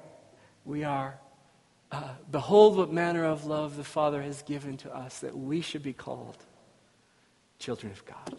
we 0.65 0.85
are 0.85 1.19
uh, 1.91 2.13
behold 2.31 2.77
what 2.77 2.91
manner 2.91 3.25
of 3.25 3.45
love 3.45 3.75
the 3.75 3.83
Father 3.83 4.21
has 4.21 4.41
given 4.43 4.77
to 4.77 4.95
us 4.95 5.19
that 5.19 5.37
we 5.37 5.59
should 5.59 5.83
be 5.83 5.91
called 5.91 6.37
children 7.59 7.91
of 7.91 8.05
God. 8.05 8.37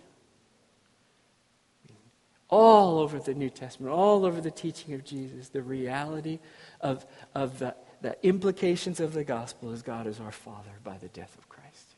All 2.49 2.99
over 2.99 3.19
the 3.19 3.35
New 3.35 3.51
Testament, 3.51 3.93
all 3.93 4.25
over 4.25 4.41
the 4.41 4.51
teaching 4.51 4.95
of 4.95 5.05
Jesus, 5.05 5.51
the 5.51 5.63
reality 5.63 6.39
of, 6.81 7.05
of 7.35 7.59
the, 7.59 7.75
the 8.03 8.17
implications 8.27 9.01
of 9.01 9.15
the 9.15 9.25
gospel 9.25 9.73
is 9.73 9.81
God 9.83 10.07
is 10.07 10.21
our 10.21 10.33
Father 10.33 10.73
by 10.85 10.99
the 10.99 11.09
death 11.09 11.37
of 11.39 11.49
Christ. 11.49 11.95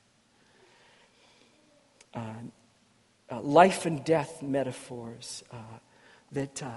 Uh, 2.15 2.21
uh, 3.31 3.41
life 3.41 3.87
and 3.87 4.05
death 4.05 4.43
metaphors 4.43 5.43
uh, 5.51 5.57
that 6.33 6.63
uh, 6.63 6.71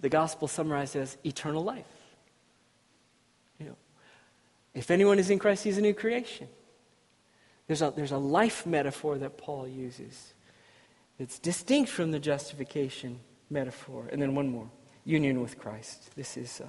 the 0.00 0.08
gospel 0.08 0.48
summarizes 0.48 1.18
eternal 1.26 1.62
life. 1.62 1.84
You 3.58 3.66
know, 3.66 3.76
if 4.74 4.90
anyone 4.90 5.18
is 5.18 5.28
in 5.28 5.38
Christ, 5.38 5.64
he's 5.64 5.78
a 5.78 5.82
new 5.82 5.94
creation. 5.94 6.48
There's 7.66 7.82
a, 7.82 7.92
there's 7.94 8.12
a 8.12 8.18
life 8.18 8.64
metaphor 8.64 9.18
that 9.18 9.38
Paul 9.38 9.66
uses 9.66 10.34
that's 11.18 11.38
distinct 11.38 11.90
from 11.90 12.12
the 12.12 12.18
justification 12.18 13.20
metaphor. 13.50 14.08
And 14.12 14.22
then 14.22 14.34
one 14.34 14.48
more 14.48 14.70
union 15.04 15.40
with 15.40 15.58
Christ. 15.58 16.14
This 16.16 16.36
is, 16.36 16.60
uh, 16.60 16.66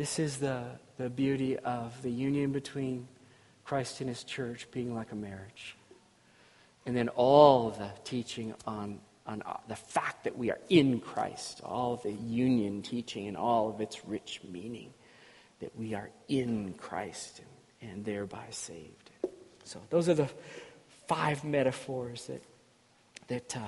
this 0.00 0.18
is 0.18 0.38
the, 0.38 0.62
the 0.96 1.10
beauty 1.10 1.58
of 1.58 2.00
the 2.00 2.10
union 2.10 2.52
between 2.52 3.06
Christ 3.66 4.00
and 4.00 4.08
his 4.08 4.24
church 4.24 4.66
being 4.72 4.94
like 4.94 5.12
a 5.12 5.14
marriage. 5.14 5.76
And 6.86 6.96
then 6.96 7.10
all 7.10 7.68
the 7.68 7.90
teaching 8.02 8.54
on, 8.66 8.98
on 9.26 9.42
uh, 9.42 9.58
the 9.68 9.76
fact 9.76 10.24
that 10.24 10.38
we 10.38 10.50
are 10.50 10.58
in 10.70 11.00
Christ, 11.00 11.60
all 11.62 11.96
the 11.96 12.12
union 12.12 12.80
teaching 12.80 13.28
and 13.28 13.36
all 13.36 13.68
of 13.68 13.82
its 13.82 14.02
rich 14.06 14.40
meaning, 14.50 14.88
that 15.60 15.76
we 15.76 15.92
are 15.92 16.08
in 16.28 16.72
Christ 16.78 17.42
and, 17.82 17.90
and 17.90 18.02
thereby 18.02 18.46
saved. 18.48 19.10
So 19.64 19.82
those 19.90 20.08
are 20.08 20.14
the 20.14 20.30
five 21.08 21.44
metaphors 21.44 22.26
that, 22.28 22.42
that 23.28 23.54
uh, 23.54 23.60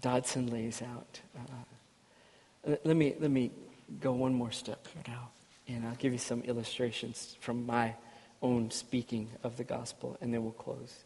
Dodson 0.00 0.46
lays 0.46 0.80
out. 0.80 1.20
Uh, 1.36 2.76
let, 2.84 2.96
me, 2.96 3.16
let 3.18 3.32
me 3.32 3.50
go 3.98 4.12
one 4.12 4.32
more 4.32 4.52
step 4.52 4.86
now, 5.08 5.30
and 5.74 5.86
I'll 5.86 5.94
give 5.94 6.12
you 6.12 6.18
some 6.18 6.42
illustrations 6.42 7.36
from 7.40 7.66
my 7.66 7.94
own 8.42 8.70
speaking 8.70 9.28
of 9.42 9.56
the 9.56 9.64
gospel, 9.64 10.16
and 10.20 10.32
then 10.32 10.42
we'll 10.42 10.52
close. 10.52 11.04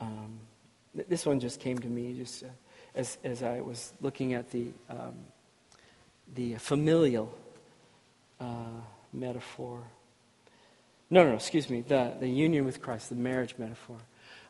Um, 0.00 0.40
this 1.08 1.26
one 1.26 1.40
just 1.40 1.60
came 1.60 1.78
to 1.78 1.88
me 1.88 2.14
just 2.14 2.42
uh, 2.42 2.48
as, 2.94 3.18
as 3.22 3.42
I 3.42 3.60
was 3.60 3.92
looking 4.00 4.34
at 4.34 4.50
the, 4.50 4.68
um, 4.88 5.14
the 6.34 6.54
familial 6.54 7.32
uh, 8.40 8.80
metaphor. 9.12 9.82
No, 11.10 11.24
no, 11.24 11.30
no, 11.30 11.34
excuse 11.34 11.68
me, 11.68 11.82
the, 11.82 12.14
the 12.18 12.28
union 12.28 12.64
with 12.64 12.80
Christ, 12.80 13.08
the 13.08 13.16
marriage 13.16 13.54
metaphor. 13.58 13.98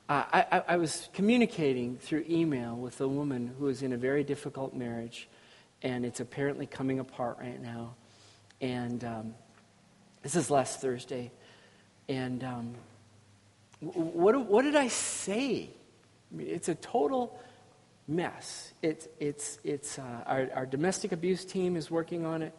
Uh, 0.09 0.25
I, 0.33 0.63
I, 0.69 0.77
was 0.77 1.09
communicating 1.13 1.97
through 1.97 2.25
email 2.29 2.75
with 2.75 3.01
a 3.01 3.07
woman 3.07 3.55
who 3.59 3.69
is 3.69 3.83
in 3.83 3.93
a 3.93 3.97
very 3.97 4.25
difficult 4.25 4.75
marriage, 4.75 5.29
and 5.83 6.05
it's 6.05 6.19
apparently 6.19 6.67
coming 6.67 6.99
apart 6.99 7.39
right 7.41 7.63
now. 7.63 7.95
And 8.61 9.03
um, 9.05 9.35
this 10.23 10.37
is 10.37 10.51
last 10.51 10.81
Thursday. 10.81 11.31
And 12.09 12.45
um, 12.45 12.75
what, 13.81 14.47
what 14.47 14.63
did 14.63 14.77
I 14.77 14.89
say? 14.89 15.71
I 16.33 16.37
mean, 16.37 16.49
it's 16.49 16.69
a 16.69 16.75
total 16.75 17.41
mess. 18.07 18.73
It's, 18.83 19.09
it's, 19.19 19.59
it's, 19.65 19.99
uh, 19.99 20.25
our, 20.27 20.49
our 20.55 20.67
domestic 20.67 21.13
abuse 21.13 21.45
team 21.45 21.77
is 21.77 21.91
working 21.91 22.27
on 22.27 22.43
it. 22.43 22.55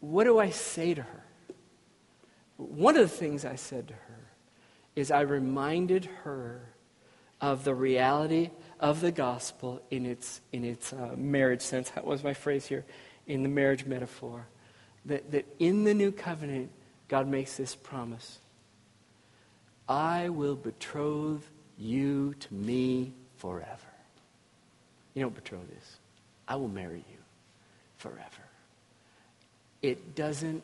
What 0.00 0.24
do 0.24 0.38
I 0.38 0.50
say 0.50 0.94
to 0.94 1.02
her? 1.02 1.24
One 2.56 2.96
of 2.96 3.02
the 3.02 3.16
things 3.16 3.44
I 3.44 3.56
said 3.56 3.88
to 3.88 3.94
her 3.94 4.30
is 4.94 5.10
I 5.10 5.22
reminded 5.22 6.06
her 6.22 6.74
of 7.40 7.64
the 7.64 7.74
reality 7.74 8.50
of 8.78 9.00
the 9.00 9.10
gospel 9.12 9.82
in 9.90 10.06
its, 10.06 10.40
in 10.52 10.64
its 10.64 10.92
uh, 10.92 11.14
marriage 11.16 11.62
sense. 11.62 11.90
That 11.90 12.06
was 12.06 12.22
my 12.22 12.32
phrase 12.32 12.66
here, 12.66 12.84
in 13.26 13.42
the 13.42 13.48
marriage 13.48 13.84
metaphor. 13.84 14.46
That, 15.06 15.30
that 15.32 15.46
in 15.58 15.84
the 15.84 15.94
new 15.94 16.12
covenant, 16.12 16.70
God 17.08 17.28
makes 17.28 17.56
this 17.56 17.74
promise 17.74 18.38
I 19.88 20.30
will 20.30 20.56
betroth 20.56 21.50
you 21.78 22.34
to 22.40 22.54
me 22.54 23.12
forever. 23.36 23.68
You 25.12 25.22
know 25.22 25.28
what 25.28 25.36
betroth 25.36 25.70
is? 25.78 25.96
I 26.48 26.56
will 26.56 26.68
marry 26.68 26.98
you 26.98 27.18
forever. 27.96 28.20
It 29.82 30.14
doesn't. 30.14 30.62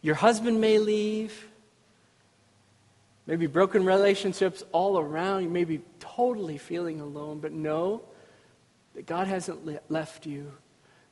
Your 0.00 0.16
husband 0.16 0.60
may 0.60 0.78
leave. 0.78 1.48
Maybe 3.26 3.46
broken 3.46 3.84
relationships 3.84 4.64
all 4.72 4.98
around. 4.98 5.44
You 5.44 5.48
may 5.48 5.64
be 5.64 5.80
totally 6.00 6.58
feeling 6.58 7.00
alone, 7.00 7.38
but 7.38 7.52
know 7.52 8.02
that 8.94 9.06
God 9.06 9.28
hasn't 9.28 9.64
le- 9.64 9.78
left 9.88 10.26
you. 10.26 10.52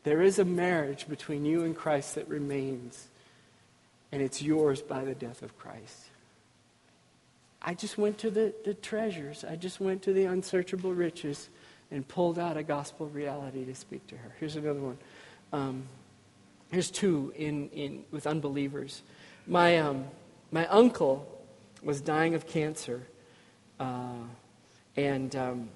There 0.03 0.22
is 0.22 0.38
a 0.38 0.44
marriage 0.44 1.09
between 1.09 1.44
you 1.44 1.64
and 1.64 1.76
Christ 1.76 2.14
that 2.14 2.28
remains, 2.28 3.09
and 4.12 4.22
it's 4.22 4.40
yours 4.40 4.80
by 4.80 5.05
the 5.05 5.14
death 5.14 5.42
of 5.42 5.59
Christ. 5.59 6.07
I 7.62 7.74
just 7.74 7.98
went 7.98 8.16
to 8.18 8.30
the, 8.30 8.55
the 8.64 8.74
treasures, 8.74 9.44
I 9.44 9.57
just 9.57 9.80
went 9.80 10.03
to 10.03 10.12
the 10.12 10.24
unsearchable 10.24 10.94
riches 10.94 11.51
and 11.90 12.07
pulled 12.07 12.38
out 12.38 12.57
a 12.57 12.62
gospel 12.62 13.07
reality 13.09 13.64
to 13.64 13.74
speak 13.74 14.07
to 14.07 14.16
her. 14.16 14.34
Here's 14.38 14.57
another 14.57 14.80
one. 14.80 14.98
Um, 15.53 15.82
here's 16.70 16.90
two 16.90 17.32
in, 17.36 17.68
in, 17.70 18.05
with 18.11 18.26
unbelievers. 18.26 19.03
My, 19.46 19.78
um, 19.78 20.05
my 20.53 20.66
uncle 20.68 21.26
was 21.82 22.01
dying 22.01 22.34
of 22.34 22.46
cancer. 22.46 23.03
Uh, 23.78 24.22
and 24.96 25.34
um, 25.36 25.68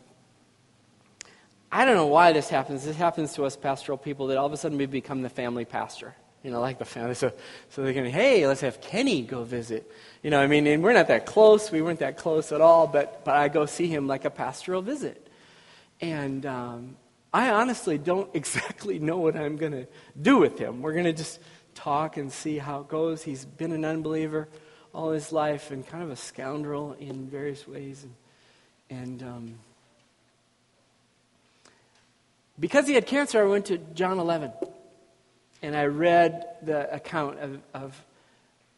I 1.75 1.85
don't 1.85 1.97
know 1.97 2.07
why 2.07 2.33
this 2.33 2.49
happens. 2.49 2.85
This 2.85 2.95
happens 2.95 3.33
to 3.33 3.45
us 3.45 3.57
pastoral 3.57 3.99
people 3.99 4.29
that 4.29 4.39
all 4.39 4.47
of 4.47 4.53
a 4.53 4.57
sudden 4.57 4.79
we 4.79 4.87
become 4.87 5.23
the 5.23 5.29
family 5.29 5.65
pastor. 5.65 6.15
You 6.45 6.53
know, 6.53 6.61
like 6.61 6.79
the 6.79 6.85
family. 6.85 7.15
So, 7.15 7.33
so 7.71 7.83
they're 7.83 7.93
going, 7.93 8.13
hey, 8.13 8.47
let's 8.47 8.61
have 8.61 8.81
Kenny 8.81 9.23
go 9.23 9.43
visit. 9.43 9.91
You 10.23 10.31
know, 10.31 10.39
I 10.41 10.47
mean, 10.47 10.69
and 10.69 10.85
we're 10.85 10.93
not 10.93 11.09
that 11.09 11.27
close. 11.27 11.73
We 11.73 11.83
weren't 11.83 11.99
that 11.99 12.17
close 12.17 12.53
at 12.53 12.61
all, 12.61 12.87
but, 12.87 13.25
but 13.25 13.35
I 13.35 13.49
go 13.49 13.67
see 13.67 13.89
him 13.89 14.07
like 14.07 14.25
a 14.25 14.31
pastoral 14.31 14.83
visit. 14.83 15.27
And 16.01 16.47
um, 16.47 16.97
I 17.33 17.51
honestly 17.51 17.99
don't 17.99 18.31
exactly 18.37 19.01
know 19.01 19.19
what 19.19 19.35
I'm 19.35 19.57
going 19.57 19.73
to 19.73 19.89
do 20.23 20.39
with 20.39 20.57
him. 20.57 20.81
We're 20.81 20.93
going 20.93 21.07
to 21.07 21.13
just 21.13 21.41
talk 21.75 22.19
and 22.19 22.33
see 22.33 22.57
how 22.57 22.83
it 22.83 22.89
goes. 22.89 23.25
He's 23.25 23.45
been 23.45 23.73
an 23.73 23.85
unbeliever 23.85 24.49
all 24.95 25.11
his 25.11 25.33
life 25.33 25.73
and 25.73 25.85
kind 25.85 26.05
of 26.05 26.13
a 26.13 26.17
scoundrel 26.17 26.93
in 27.01 27.27
various 27.27 27.67
ways. 27.67 28.07
And, 28.91 29.01
and 29.01 29.23
um, 29.25 29.59
because 32.59 32.87
he 32.87 32.95
had 32.95 33.07
cancer, 33.07 33.43
I 33.43 33.49
went 33.49 33.67
to 33.67 33.79
John 33.79 34.19
11 34.19 34.53
and 35.63 35.77
I 35.77 35.87
read 35.87 36.45
the 36.63 36.93
account 36.93 37.39
of, 37.41 37.61
of 37.73 38.05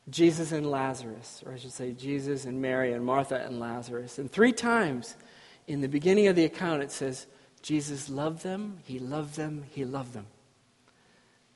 Jesus 0.08 0.52
and 0.52 0.70
Lazarus, 0.70 1.42
or 1.44 1.52
I 1.52 1.56
should 1.56 1.72
say, 1.72 1.92
Jesus 1.92 2.44
and 2.44 2.62
Mary 2.62 2.92
and 2.92 3.04
Martha 3.04 3.44
and 3.44 3.58
Lazarus. 3.58 4.18
And 4.18 4.30
three 4.30 4.52
times 4.52 5.16
in 5.66 5.80
the 5.80 5.88
beginning 5.88 6.28
of 6.28 6.36
the 6.36 6.44
account, 6.44 6.82
it 6.82 6.92
says, 6.92 7.26
Jesus 7.60 8.08
loved 8.08 8.44
them, 8.44 8.78
he 8.84 9.00
loved 9.00 9.34
them, 9.34 9.64
he 9.72 9.84
loved 9.84 10.12
them. 10.12 10.26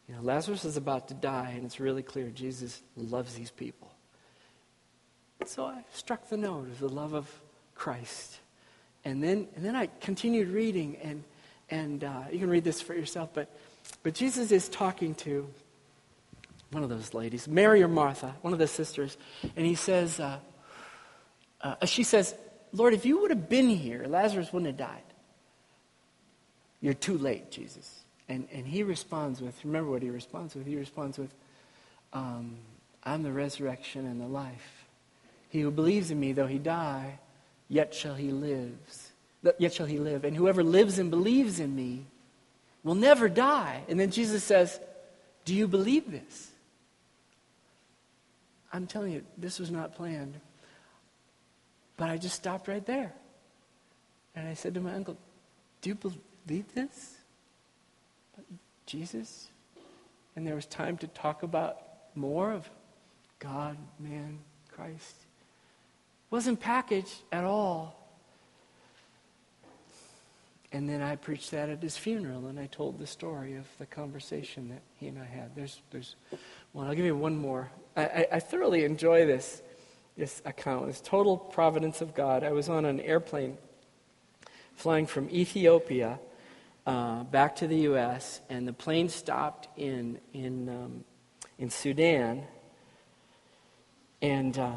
You 0.08 0.16
know, 0.16 0.22
Lazarus 0.22 0.64
is 0.64 0.76
about 0.76 1.06
to 1.08 1.14
die, 1.14 1.52
and 1.54 1.64
it's 1.64 1.78
really 1.78 2.02
clear 2.02 2.28
Jesus 2.30 2.82
loves 2.96 3.34
these 3.34 3.52
people. 3.52 3.88
So 5.46 5.66
I 5.66 5.84
struck 5.92 6.28
the 6.28 6.36
note 6.36 6.66
of 6.66 6.80
the 6.80 6.88
love 6.88 7.14
of 7.14 7.30
Christ. 7.76 8.40
And 9.04 9.22
then, 9.22 9.46
and 9.54 9.64
then 9.64 9.76
I 9.76 9.88
continued 10.00 10.48
reading, 10.48 10.96
and, 11.02 11.22
and 11.70 12.04
uh, 12.04 12.22
you 12.32 12.38
can 12.38 12.50
read 12.50 12.64
this 12.64 12.80
for 12.80 12.94
yourself, 12.94 13.30
but, 13.32 13.48
but 14.02 14.14
Jesus 14.14 14.50
is 14.52 14.68
talking 14.68 15.14
to 15.16 15.48
one 16.70 16.82
of 16.82 16.88
those 16.88 17.14
ladies, 17.14 17.48
Mary 17.48 17.82
or 17.82 17.88
Martha, 17.88 18.34
one 18.42 18.52
of 18.52 18.58
the 18.58 18.66
sisters, 18.66 19.16
and 19.56 19.66
he 19.66 19.74
says, 19.74 20.20
uh, 20.20 20.38
uh, 21.62 21.86
she 21.86 22.02
says, 22.02 22.34
Lord, 22.72 22.94
if 22.94 23.04
you 23.04 23.20
would 23.20 23.30
have 23.30 23.48
been 23.48 23.68
here, 23.68 24.04
Lazarus 24.06 24.52
wouldn't 24.52 24.68
have 24.68 24.76
died. 24.76 25.02
You're 26.80 26.94
too 26.94 27.18
late, 27.18 27.50
Jesus. 27.50 28.02
And, 28.28 28.46
and 28.52 28.66
he 28.66 28.84
responds 28.84 29.40
with, 29.40 29.64
remember 29.64 29.90
what 29.90 30.02
he 30.02 30.10
responds 30.10 30.54
with? 30.54 30.66
He 30.66 30.76
responds 30.76 31.18
with, 31.18 31.34
um, 32.12 32.56
I'm 33.02 33.22
the 33.22 33.32
resurrection 33.32 34.06
and 34.06 34.20
the 34.20 34.28
life. 34.28 34.84
He 35.48 35.60
who 35.60 35.70
believes 35.72 36.10
in 36.10 36.20
me, 36.20 36.32
though 36.32 36.46
he 36.46 36.58
die, 36.58 37.18
yet 37.68 37.92
shall 37.92 38.14
he 38.14 38.30
live. 38.30 38.78
Yet 39.58 39.72
shall 39.72 39.86
he 39.86 39.98
live. 39.98 40.24
And 40.24 40.36
whoever 40.36 40.62
lives 40.62 40.98
and 40.98 41.10
believes 41.10 41.60
in 41.60 41.74
me 41.74 42.06
will 42.82 42.94
never 42.94 43.28
die. 43.28 43.82
And 43.88 43.98
then 43.98 44.10
Jesus 44.10 44.44
says, 44.44 44.78
Do 45.44 45.54
you 45.54 45.66
believe 45.66 46.10
this? 46.10 46.50
I'm 48.72 48.86
telling 48.86 49.12
you, 49.12 49.22
this 49.36 49.58
was 49.58 49.70
not 49.70 49.96
planned. 49.96 50.34
But 51.96 52.10
I 52.10 52.18
just 52.18 52.36
stopped 52.36 52.68
right 52.68 52.84
there. 52.84 53.12
And 54.36 54.46
I 54.46 54.54
said 54.54 54.74
to 54.74 54.80
my 54.80 54.94
uncle, 54.94 55.16
Do 55.80 55.90
you 55.90 55.96
believe 56.46 56.74
this? 56.74 57.16
Jesus? 58.86 59.48
And 60.36 60.46
there 60.46 60.54
was 60.54 60.66
time 60.66 60.96
to 60.98 61.06
talk 61.08 61.42
about 61.42 61.78
more 62.14 62.52
of 62.52 62.68
God, 63.38 63.76
man, 63.98 64.38
Christ 64.72 65.14
wasn't 66.30 66.60
packaged 66.60 67.22
at 67.32 67.44
all. 67.44 67.99
And 70.72 70.88
then 70.88 71.02
I 71.02 71.16
preached 71.16 71.50
that 71.50 71.68
at 71.68 71.82
his 71.82 71.96
funeral, 71.96 72.46
and 72.46 72.58
I 72.58 72.66
told 72.66 72.98
the 72.98 73.06
story 73.06 73.56
of 73.56 73.66
the 73.78 73.86
conversation 73.86 74.68
that 74.68 74.82
he 74.94 75.08
and 75.08 75.18
I 75.18 75.24
had. 75.24 75.56
There's, 75.56 75.80
there's 75.90 76.14
one. 76.72 76.86
I'll 76.86 76.94
give 76.94 77.04
you 77.04 77.16
one 77.16 77.36
more. 77.36 77.70
I, 77.96 78.04
I, 78.04 78.26
I 78.32 78.40
thoroughly 78.40 78.84
enjoy 78.84 79.26
this. 79.26 79.62
this 80.16 80.40
account. 80.44 80.88
It's 80.88 81.00
total 81.00 81.36
providence 81.36 82.00
of 82.00 82.14
God. 82.14 82.44
I 82.44 82.52
was 82.52 82.68
on 82.68 82.84
an 82.84 83.00
airplane 83.00 83.58
flying 84.76 85.06
from 85.06 85.28
Ethiopia 85.30 86.18
uh, 86.86 87.24
back 87.24 87.56
to 87.56 87.66
the 87.66 87.76
U.S., 87.90 88.40
and 88.48 88.66
the 88.66 88.72
plane 88.72 89.08
stopped 89.08 89.68
in, 89.76 90.18
in, 90.32 90.68
um, 90.68 91.04
in 91.58 91.70
Sudan. 91.70 92.44
And, 94.22 94.58
uh, 94.58 94.72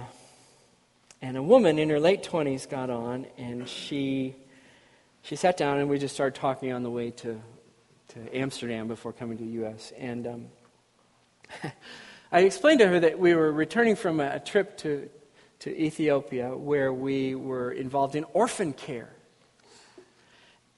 and 1.22 1.38
a 1.38 1.44
woman 1.44 1.80
in 1.80 1.90
her 1.90 2.00
late 2.00 2.24
20s 2.24 2.70
got 2.70 2.90
on, 2.90 3.26
and 3.38 3.68
she, 3.68 4.36
she 5.24 5.38
sat 5.38 5.56
down, 5.56 5.80
and 5.80 5.90
we 5.90 5.98
just 5.98 6.14
started 6.14 6.40
talking 6.40 6.74
on 6.74 6.84
the 6.84 6.92
way 6.92 7.10
to, 7.10 7.42
to 8.10 8.38
Amsterdam 8.38 8.90
before 8.90 9.14
coming 9.14 9.38
to 9.38 9.44
the 9.44 9.52
U.S. 9.52 9.94
And 9.98 10.28
um, 10.28 10.46
I 12.32 12.42
explained 12.42 12.80
to 12.80 12.88
her 12.88 13.00
that 13.00 13.18
we 13.18 13.34
were 13.34 13.52
returning 13.52 13.96
from 13.96 14.20
a, 14.20 14.36
a 14.36 14.40
trip 14.40 14.78
to, 14.80 15.10
to 15.60 15.82
Ethiopia 15.82 16.56
where 16.56 16.92
we 16.92 17.36
were 17.36 17.72
involved 17.72 18.16
in 18.16 18.26
orphan 18.34 18.74
care. 18.74 19.14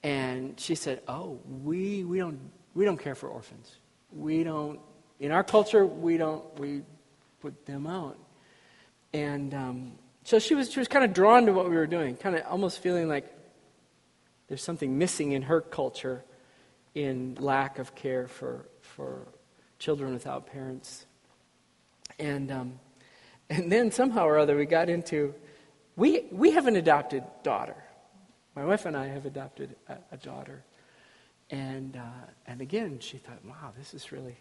And 0.03 0.59
she 0.59 0.75
said, 0.75 1.01
Oh, 1.07 1.39
we, 1.63 2.03
we, 2.03 2.19
don't, 2.19 2.39
we 2.75 2.85
don't 2.85 2.97
care 2.97 3.15
for 3.15 3.27
orphans. 3.27 3.75
We 4.11 4.43
don't, 4.43 4.79
in 5.19 5.31
our 5.31 5.43
culture, 5.43 5.87
we 5.87 6.17
don't, 6.17 6.59
we 6.59 6.83
put 7.41 7.65
them 7.65 7.87
out. 7.87 8.19
And 9.11 9.55
um, 9.55 9.93
so 10.23 10.37
she 10.37 10.53
was, 10.53 10.71
she 10.71 10.77
was 10.77 10.87
kind 10.87 11.03
of 11.03 11.13
drawn 11.13 11.47
to 11.47 11.53
what 11.53 11.67
we 11.67 11.75
were 11.75 11.87
doing, 11.87 12.15
kind 12.15 12.35
of 12.35 12.45
almost 12.45 12.79
feeling 12.79 13.07
like 13.07 13.34
there's 14.47 14.63
something 14.63 14.97
missing 14.97 15.31
in 15.31 15.43
her 15.43 15.61
culture 15.61 16.23
in 16.93 17.35
lack 17.39 17.79
of 17.79 17.95
care 17.95 18.27
for, 18.27 18.65
for 18.81 19.27
children 19.79 20.13
without 20.13 20.47
parents. 20.47 21.05
And 22.19 22.51
um, 22.51 22.79
and 23.49 23.71
then 23.71 23.91
somehow 23.91 24.25
or 24.25 24.39
other 24.39 24.55
we 24.55 24.65
got 24.65 24.89
into 24.89 25.35
we, 25.95 26.25
we 26.31 26.51
have 26.51 26.67
an 26.67 26.75
adopted 26.75 27.23
daughter. 27.43 27.75
My 28.55 28.65
wife 28.65 28.85
and 28.85 28.97
I 28.97 29.07
have 29.07 29.25
adopted 29.25 29.75
a, 29.87 29.97
a 30.11 30.17
daughter. 30.17 30.63
And, 31.51 31.95
uh, 31.95 32.31
and 32.47 32.61
again, 32.61 32.99
she 32.99 33.17
thought, 33.17 33.43
wow, 33.45 33.71
this 33.77 33.93
is 33.93 34.11
really, 34.11 34.35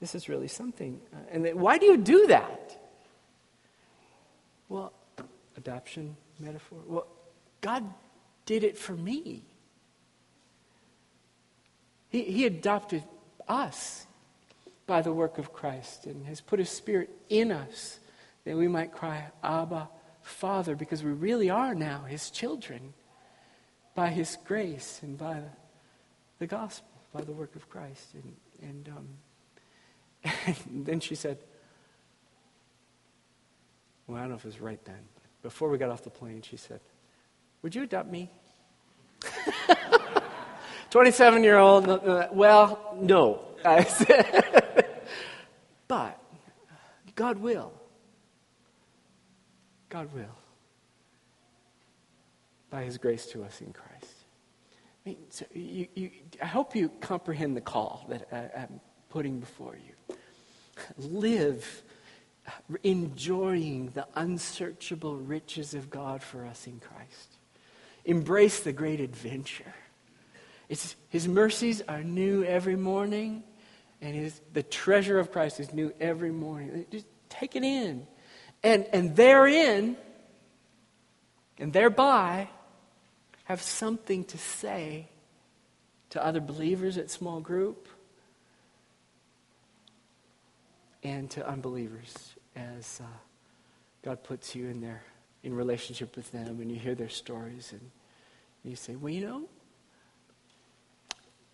this 0.00 0.14
is 0.14 0.28
really 0.28 0.48
something. 0.48 1.00
Uh, 1.12 1.18
and 1.30 1.44
then, 1.44 1.58
why 1.58 1.78
do 1.78 1.86
you 1.86 1.96
do 1.96 2.26
that? 2.28 2.80
Well, 4.68 4.92
adoption 5.56 6.16
metaphor. 6.38 6.78
Well, 6.86 7.06
God 7.60 7.84
did 8.46 8.64
it 8.64 8.76
for 8.76 8.92
me. 8.92 9.42
He, 12.08 12.22
he 12.22 12.46
adopted 12.46 13.02
us 13.48 14.06
by 14.86 15.02
the 15.02 15.12
work 15.12 15.38
of 15.38 15.52
Christ 15.52 16.06
and 16.06 16.26
has 16.26 16.40
put 16.40 16.58
His 16.58 16.70
Spirit 16.70 17.10
in 17.28 17.50
us 17.50 17.98
that 18.44 18.56
we 18.56 18.68
might 18.68 18.92
cry, 18.92 19.26
Abba, 19.42 19.88
Father, 20.22 20.76
because 20.76 21.02
we 21.02 21.12
really 21.12 21.50
are 21.50 21.74
now 21.74 22.04
His 22.06 22.30
children 22.30 22.92
by 23.94 24.08
His 24.08 24.36
grace 24.44 25.00
and 25.02 25.16
by 25.16 25.34
the, 25.34 25.50
the 26.40 26.46
gospel, 26.46 26.88
by 27.12 27.22
the 27.22 27.32
work 27.32 27.56
of 27.56 27.68
Christ. 27.68 28.14
And, 28.14 28.36
and, 28.62 28.88
um, 28.88 30.32
and 30.46 30.86
then 30.86 31.00
she 31.00 31.14
said, 31.14 31.38
well, 34.06 34.18
I 34.18 34.20
don't 34.20 34.30
know 34.30 34.36
if 34.36 34.44
it 34.44 34.48
was 34.48 34.60
right 34.60 34.84
then. 34.84 35.00
Before 35.42 35.68
we 35.68 35.78
got 35.78 35.90
off 35.90 36.02
the 36.02 36.10
plane, 36.10 36.42
she 36.42 36.56
said, 36.56 36.80
Would 37.64 37.74
you 37.74 37.84
adopt 37.84 38.12
me? 38.12 38.30
27 40.90 41.42
year 41.42 41.56
old, 41.56 41.88
uh, 41.88 42.28
well, 42.30 42.94
no. 43.00 43.40
I 43.64 43.84
said, 43.84 44.68
but 45.88 46.20
God 47.14 47.38
will. 47.38 47.72
God 49.88 50.12
will. 50.12 50.36
By 52.68 52.84
his 52.84 52.98
grace 52.98 53.24
to 53.28 53.42
us 53.44 53.62
in 53.62 53.72
Christ. 53.72 54.12
I, 55.06 55.08
mean, 55.08 55.16
so 55.30 55.46
you, 55.54 55.88
you, 55.94 56.10
I 56.42 56.46
hope 56.46 56.76
you 56.76 56.90
comprehend 57.00 57.56
the 57.56 57.62
call 57.62 58.04
that 58.10 58.28
I, 58.30 58.60
I'm 58.60 58.78
putting 59.08 59.40
before 59.40 59.74
you. 59.76 60.16
Live 60.98 61.82
enjoying 62.82 63.86
the 63.94 64.06
unsearchable 64.16 65.16
riches 65.16 65.72
of 65.72 65.88
God 65.88 66.22
for 66.22 66.44
us 66.44 66.66
in 66.66 66.78
Christ. 66.78 67.33
Embrace 68.04 68.60
the 68.60 68.72
great 68.72 69.00
adventure. 69.00 69.74
It's, 70.68 70.96
his 71.08 71.28
mercies 71.28 71.82
are 71.88 72.02
new 72.02 72.42
every 72.44 72.76
morning, 72.76 73.42
and 74.00 74.14
his, 74.14 74.40
the 74.52 74.62
treasure 74.62 75.18
of 75.18 75.30
Christ 75.32 75.60
is 75.60 75.72
new 75.72 75.92
every 76.00 76.30
morning. 76.30 76.86
Just 76.90 77.06
take 77.28 77.56
it 77.56 77.62
in. 77.62 78.06
And, 78.62 78.86
and 78.92 79.14
therein, 79.14 79.96
and 81.58 81.72
thereby, 81.72 82.48
have 83.44 83.60
something 83.60 84.24
to 84.24 84.38
say 84.38 85.08
to 86.10 86.24
other 86.24 86.40
believers 86.40 86.96
at 86.96 87.10
small 87.10 87.40
group 87.40 87.88
and 91.02 91.30
to 91.30 91.46
unbelievers 91.46 92.34
as 92.56 93.00
uh, 93.02 93.06
God 94.02 94.24
puts 94.24 94.54
you 94.54 94.68
in 94.68 94.80
there 94.80 95.02
in 95.44 95.54
relationship 95.54 96.16
with 96.16 96.32
them 96.32 96.60
and 96.60 96.72
you 96.72 96.78
hear 96.78 96.94
their 96.94 97.08
stories 97.08 97.72
and 97.72 97.90
you 98.64 98.74
say, 98.74 98.96
well, 98.96 99.12
you 99.12 99.26
know, 99.26 99.42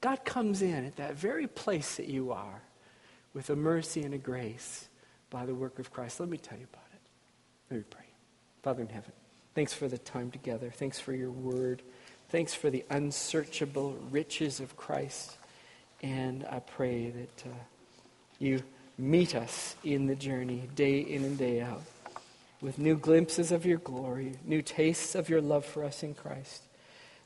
God 0.01 0.25
comes 0.25 0.63
in 0.63 0.87
at 0.87 0.97
that 0.97 1.17
very 1.17 1.47
place 1.47 1.97
that 1.97 2.07
you 2.07 2.33
are 2.33 2.63
with 3.35 3.51
a 3.51 3.57
mercy 3.57 4.03
and 4.03 4.15
a 4.15 4.19
grace 4.19 4.89
by 5.29 5.45
the 5.45 5.55
work 5.55 5.79
of 5.79 5.93
Christ. 5.93 6.21
Let 6.21 6.29
me 6.29 6.39
tell 6.39 6.57
you 6.57 6.67
about 6.73 6.87
it. 6.93 7.01
Let 7.71 7.79
me 7.79 7.85
pray. 7.91 8.05
Father 8.63 8.83
in 8.83 8.89
heaven, 8.89 9.13
thanks 9.55 9.75
for 9.75 9.89
the 9.89 9.99
time 9.99 10.31
together. 10.31 10.71
Thanks 10.71 10.99
for 10.99 11.13
your 11.13 11.31
word. 11.31 11.83
Thanks 12.31 12.55
for 12.55 12.71
the 12.71 12.85
unsearchable 12.91 13.99
riches 14.11 14.61
of 14.61 14.77
Christ. 14.77 15.37
And 16.03 16.47
I 16.49 16.61
pray 16.61 17.11
that 17.11 17.45
uh, 17.47 17.55
you 18.39 18.63
meet 18.97 19.35
us 19.35 19.75
in 19.83 20.07
the 20.07 20.15
journey, 20.15 20.69
day 20.77 21.01
in 21.01 21.25
and 21.25 21.37
day 21.37 21.61
out, 21.61 21.83
with 22.61 22.79
new 22.79 22.97
glimpses 22.97 23.53
of 23.53 23.65
your 23.65 23.79
glory, 23.79 24.35
new 24.45 24.63
tastes 24.63 25.15
of 25.15 25.29
your 25.29 25.41
love 25.41 25.65
for 25.65 25.85
us 25.85 26.03
in 26.03 26.15
Christ, 26.15 26.63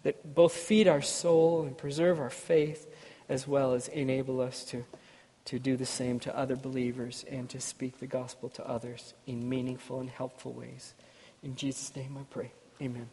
that 0.02 0.34
both 0.34 0.52
feed 0.52 0.86
our 0.86 1.02
soul 1.02 1.62
and 1.62 1.76
preserve 1.76 2.20
our 2.20 2.30
faith, 2.30 2.88
as 3.28 3.48
well 3.48 3.72
as 3.72 3.88
enable 3.88 4.40
us 4.40 4.64
to 4.66 4.84
to 5.46 5.58
do 5.58 5.76
the 5.76 5.86
same 5.86 6.18
to 6.20 6.36
other 6.36 6.56
believers 6.56 7.24
and 7.30 7.48
to 7.50 7.60
speak 7.60 8.00
the 8.00 8.06
gospel 8.06 8.48
to 8.50 8.66
others 8.66 9.14
in 9.26 9.48
meaningful 9.48 10.00
and 10.00 10.10
helpful 10.10 10.52
ways. 10.52 10.94
In 11.42 11.54
Jesus' 11.54 11.94
name 11.94 12.16
I 12.18 12.24
pray. 12.30 12.50
Amen. 12.80 13.08